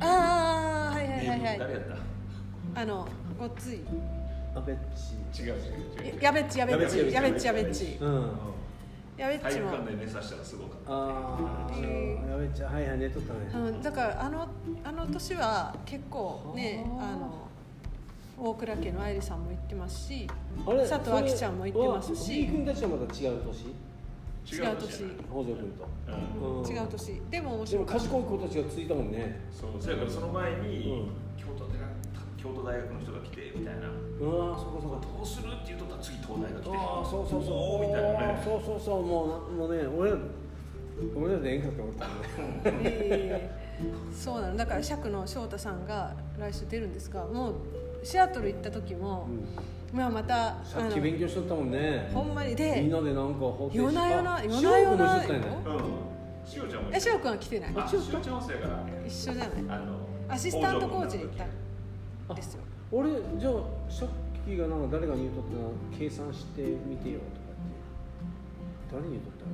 [0.00, 1.58] ああはいはいはいはい。
[1.58, 1.82] 誰やっ
[2.74, 2.80] た？
[2.80, 3.80] あのごっつい。
[4.54, 4.76] アベッ
[5.32, 5.42] チ。
[5.42, 5.62] 違う違う
[6.12, 6.22] 違う。
[6.22, 7.98] やべっちやべっちややべっちやべっち。
[8.00, 8.30] うん
[9.16, 9.50] やべっちも。
[9.50, 10.92] 体育館で寝させたらすごかった。
[10.92, 13.50] ああ、えやべっちゃはいはい寝とったね。
[13.52, 14.48] あのだからあの
[14.84, 17.48] あの年は結構ねあの
[18.38, 20.28] 大倉家の愛理さんも行ってますし
[20.66, 22.46] 佐藤亜紀ちゃんも行ってますし。
[22.46, 23.66] 君たちはまた違う年？
[24.48, 24.88] 違う年。
[24.88, 25.88] 北条君と、
[26.42, 26.62] うん。
[26.62, 27.22] うん違う年。
[27.30, 28.00] でも面でも白かった。
[28.00, 29.40] 賢い子たちがついたもんね。
[29.50, 31.08] そうそやからその前に、うん。
[31.36, 31.80] 京都大学
[32.36, 33.88] 京都大学の人が来てみたいな
[34.18, 37.86] うわーそうかそうかどうするって言うとったら次東大が来てああそうそうそう。
[37.86, 38.42] みたいなね。
[38.44, 40.16] そうそうそうもうなもうね俺ら
[41.14, 42.22] 俺らでええんかって思ったもんね
[42.84, 47.54] ええそうなのだから釈の翔太さんが来週出るんですがもう
[48.02, 49.28] シアトル行った時も、
[49.92, 52.08] まあまたさっき勉強しとったもんね。
[52.14, 55.22] ほんまにみでんなでなんか方程式夜な夜なあ夜な夜な
[56.46, 56.84] しおちゃん。
[56.84, 57.72] もえ翔くんは来てない。
[57.76, 59.50] あしおちゃんはそうやから一緒じゃない？
[59.68, 59.98] あの
[60.28, 61.44] アシスタントコーチで行った
[62.28, 62.62] あんですよ
[62.92, 63.52] 俺じゃあ
[63.90, 64.08] さっ
[64.46, 67.54] きがなんか誰が言うとったの計算してみてよとかっ
[68.90, 68.94] て。
[68.94, 69.50] 誰に言うとったの？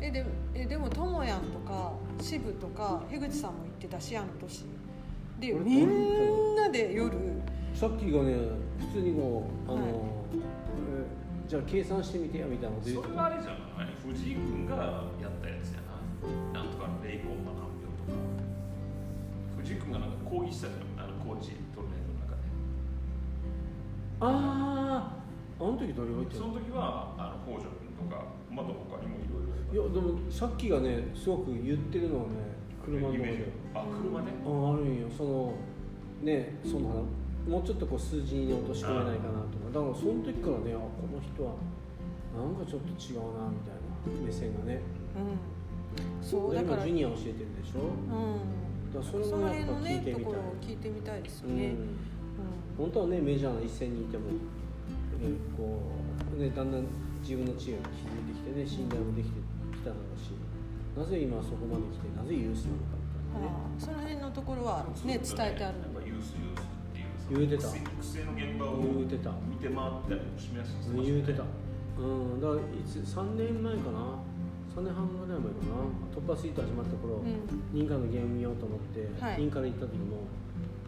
[0.00, 4.64] えでえでもともやんとか渋とか樋口さんも行ってたしあの年。
[5.40, 7.10] で俺みんなで夜。
[7.74, 8.34] さっきがね
[8.78, 9.92] 普通にこうあの、はい。
[9.92, 11.06] え
[11.48, 13.88] じゃあ計算してみてやみたいなこと言うそれはあれじゃない。
[14.04, 15.80] 藤井君がやったやつや
[16.52, 16.60] な。
[16.60, 18.18] なんとかのレイコンマ何秒とか。
[19.56, 20.91] 藤井君がなんか講義したじゃん
[24.22, 25.18] あ
[25.58, 26.54] ああの時誰が言ってたの？
[26.54, 32.54] その時はあの北条君とかまた他にもいろいろいやでもさっきがねすごく言ってるのはね
[32.84, 33.24] 車の中で。
[33.24, 33.44] イメージ。
[33.74, 35.08] あ車ねああるんよ。
[35.16, 35.54] その
[36.22, 37.04] ねその
[37.48, 39.66] もうちょっとこう数字に落とし込めないかなとか。
[39.74, 41.54] だからその時からねあこの人は
[42.38, 44.80] なんかちょっと違うなみたいな目線がね。
[45.18, 46.84] うん、そうだから。
[46.84, 47.80] ジュニア教えてるでしょ？
[47.80, 50.14] うん、だからそれそのもやっぱ聞いてみたい。
[50.14, 51.56] ねところを聞いてみたいですようん。
[51.56, 51.74] ね、
[52.76, 54.36] 本当はねメジャーの一線にいても、ね
[55.56, 55.80] こ
[56.36, 56.86] うね、だんだん
[57.22, 59.38] 自分の地位が築いてきてね信頼もできて
[59.72, 60.32] きただろうし
[60.96, 63.54] なぜ今そこまで来てなぜユースなのかみたいなね。
[63.78, 65.78] その辺のところはね伝えてある。
[66.04, 67.68] ユースユースっていう言うてた。
[67.72, 69.30] 育成の現場を言うてた。
[69.48, 71.44] 見て回ったりもしますし言うてた。
[71.96, 74.20] うんだからいつ3年前かな。
[74.76, 75.88] 3年半ぐらい前かな。
[76.12, 77.40] 突破スイート始まった頃、うん。
[77.72, 79.36] 認可のゲーム見ようと思って、はい。
[79.40, 80.28] 認可で行った時も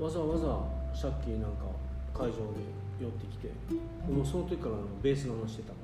[0.01, 1.64] わざわざシャッキーなんか
[2.14, 3.48] 会場に寄ってきて
[4.08, 5.82] もうその時からベースの話してたもん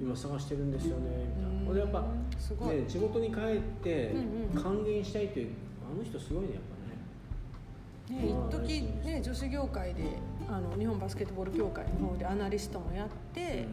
[0.00, 0.06] うん。
[0.06, 1.02] 今探してるんですよね
[1.36, 1.66] みたいな。
[1.66, 4.18] これやっぱ、ね、地元に帰ってうん
[4.54, 4.62] うん。
[4.62, 5.48] 還元したいという
[5.90, 8.26] あの人すごいねやっぱね。
[8.28, 10.04] ね、まあ一時ね女子業界で
[10.48, 13.66] あの日本バスケットボール協会の方でアナリストもやって、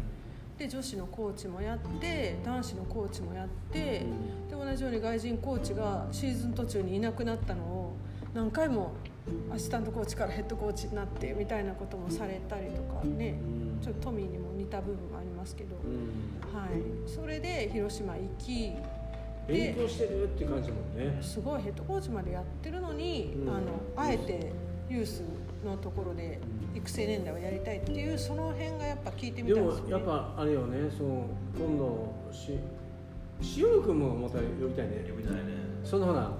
[0.58, 4.06] で女子のコーチもやって男子のコーチもやって、で
[4.52, 7.94] 同じように外人コーチがシーズン途中にいなくなったのを
[8.34, 8.94] 何回も
[9.54, 13.40] アシスタントコーチからヘッドコーチになってみたいなこともされたりとかね。
[13.42, 13.82] うん。
[13.82, 16.58] ちょっとトミーにも似た部分がありますけど、うん。
[16.58, 18.74] はい、それで広島行き。
[19.48, 21.22] 勉強してるって感じもんね。
[21.22, 23.50] すごいヘッドコーチまでやってるのに、うん。
[23.50, 23.62] あの
[23.96, 24.52] あえて
[24.90, 25.24] ユース
[25.66, 26.40] のところで
[26.76, 30.90] 育成年代をやりたいっていうその辺がやっぱ聞いてみでたいですよねもやっぱあれよね。
[30.98, 31.26] その
[31.58, 32.58] 今度し
[33.58, 35.06] 塩君もまた呼びたいね。
[35.10, 35.42] 呼びたいね。
[35.84, 36.32] そのほら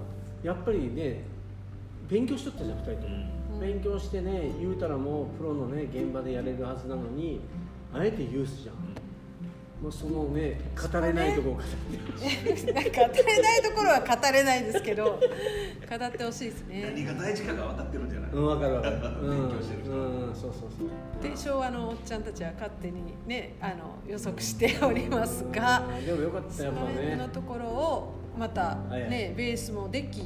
[0.42, 1.33] やっぱりね
[2.08, 3.16] 勉強しとったじゃん2人とも、
[3.54, 3.60] うん。
[3.60, 7.40] 勉強してね言うたらもうプロのね現場でやれるはずなのに
[7.92, 8.74] あえてユースじゃん。
[9.82, 10.58] もうそのね
[10.92, 15.04] 語れないとこを語ってるなんか語れないところは語れないですけど
[15.90, 16.84] 語ってほしいですね。
[16.94, 18.30] 何が大事かが分かってるんじゃない？
[18.32, 18.96] うん分かる分かる、
[19.26, 21.22] うん、勉強してる人うんそうそうそう。
[21.30, 26.94] で昭和のおっちゃんたちは勝手にねあの予測しておりますがうんでもよかったそのやっぱね。
[26.96, 29.10] 辺のところをまたはいはい。
[29.10, 30.22] ねベースもでき、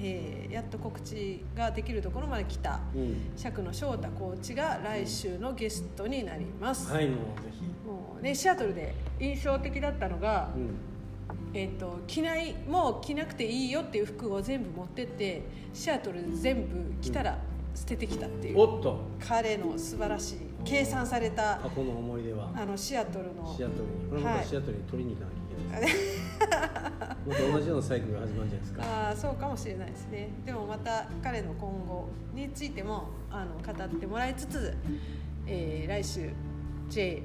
[0.00, 2.80] えーやっと告知ができるところまで来た。
[2.94, 3.32] うん。
[3.36, 7.64] 釈野翔太コーチが来週のゲストになります、はいもうぜひ。
[7.86, 10.70] もうねシアトルで印象的だったのが、うん。
[11.54, 15.42] えー、と着ないもう着なくていいよっていう服を全部持ってって
[15.72, 17.38] シアトルで全部着たら
[17.74, 19.00] 捨ててきたっていう、おっと。
[19.20, 22.50] 彼の素晴らしい計算された過去の思い出は。
[22.56, 23.54] あのシアトルの。
[23.56, 24.10] シアトルに。
[24.10, 24.40] これまはい。
[24.40, 25.47] たシアトルに取りに行かなきゃいけない
[27.26, 28.82] また同じようなサイクルが始まるんじゃないですか。
[28.82, 30.30] あーそうかもしれないですね。
[30.46, 34.74] でもまた彼の今後についてもあの語ってもらいつつ、
[35.46, 36.30] えー来週
[36.88, 37.22] J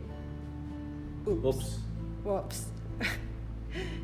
[1.26, 1.88] ウオプス
[2.26, 2.74] ウプス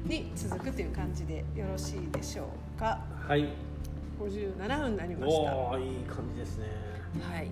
[0.06, 3.02] に続くという感じでよろしいでしょうか。
[3.28, 3.50] はい。
[4.20, 5.56] 57分になりました。
[5.56, 6.66] おおいい感じですね。
[7.22, 7.48] はい。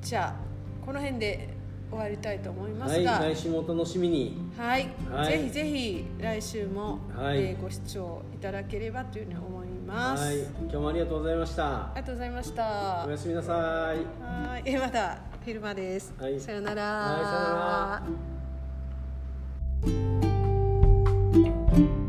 [0.00, 0.34] じゃあ
[0.84, 1.48] この辺で
[1.94, 4.36] 終わりたいと思いまはいすが、来週もお楽しみに。
[4.56, 5.32] はい、はい。
[5.32, 7.38] ぜひぜひ来週も、はい。
[7.38, 10.24] えーご視聴いただければというふうに思います。
[10.24, 10.38] はい。
[10.62, 11.66] 今日もありがとうございました。
[11.66, 12.62] ありがとうございました。
[12.62, 13.98] はおやすみなさい。
[13.98, 14.00] い、
[14.64, 16.12] えまだ昼間です。
[16.18, 16.40] はい。
[16.40, 16.82] さよなら。
[16.82, 17.24] はい
[19.84, 20.02] さよな
[21.98, 22.03] ら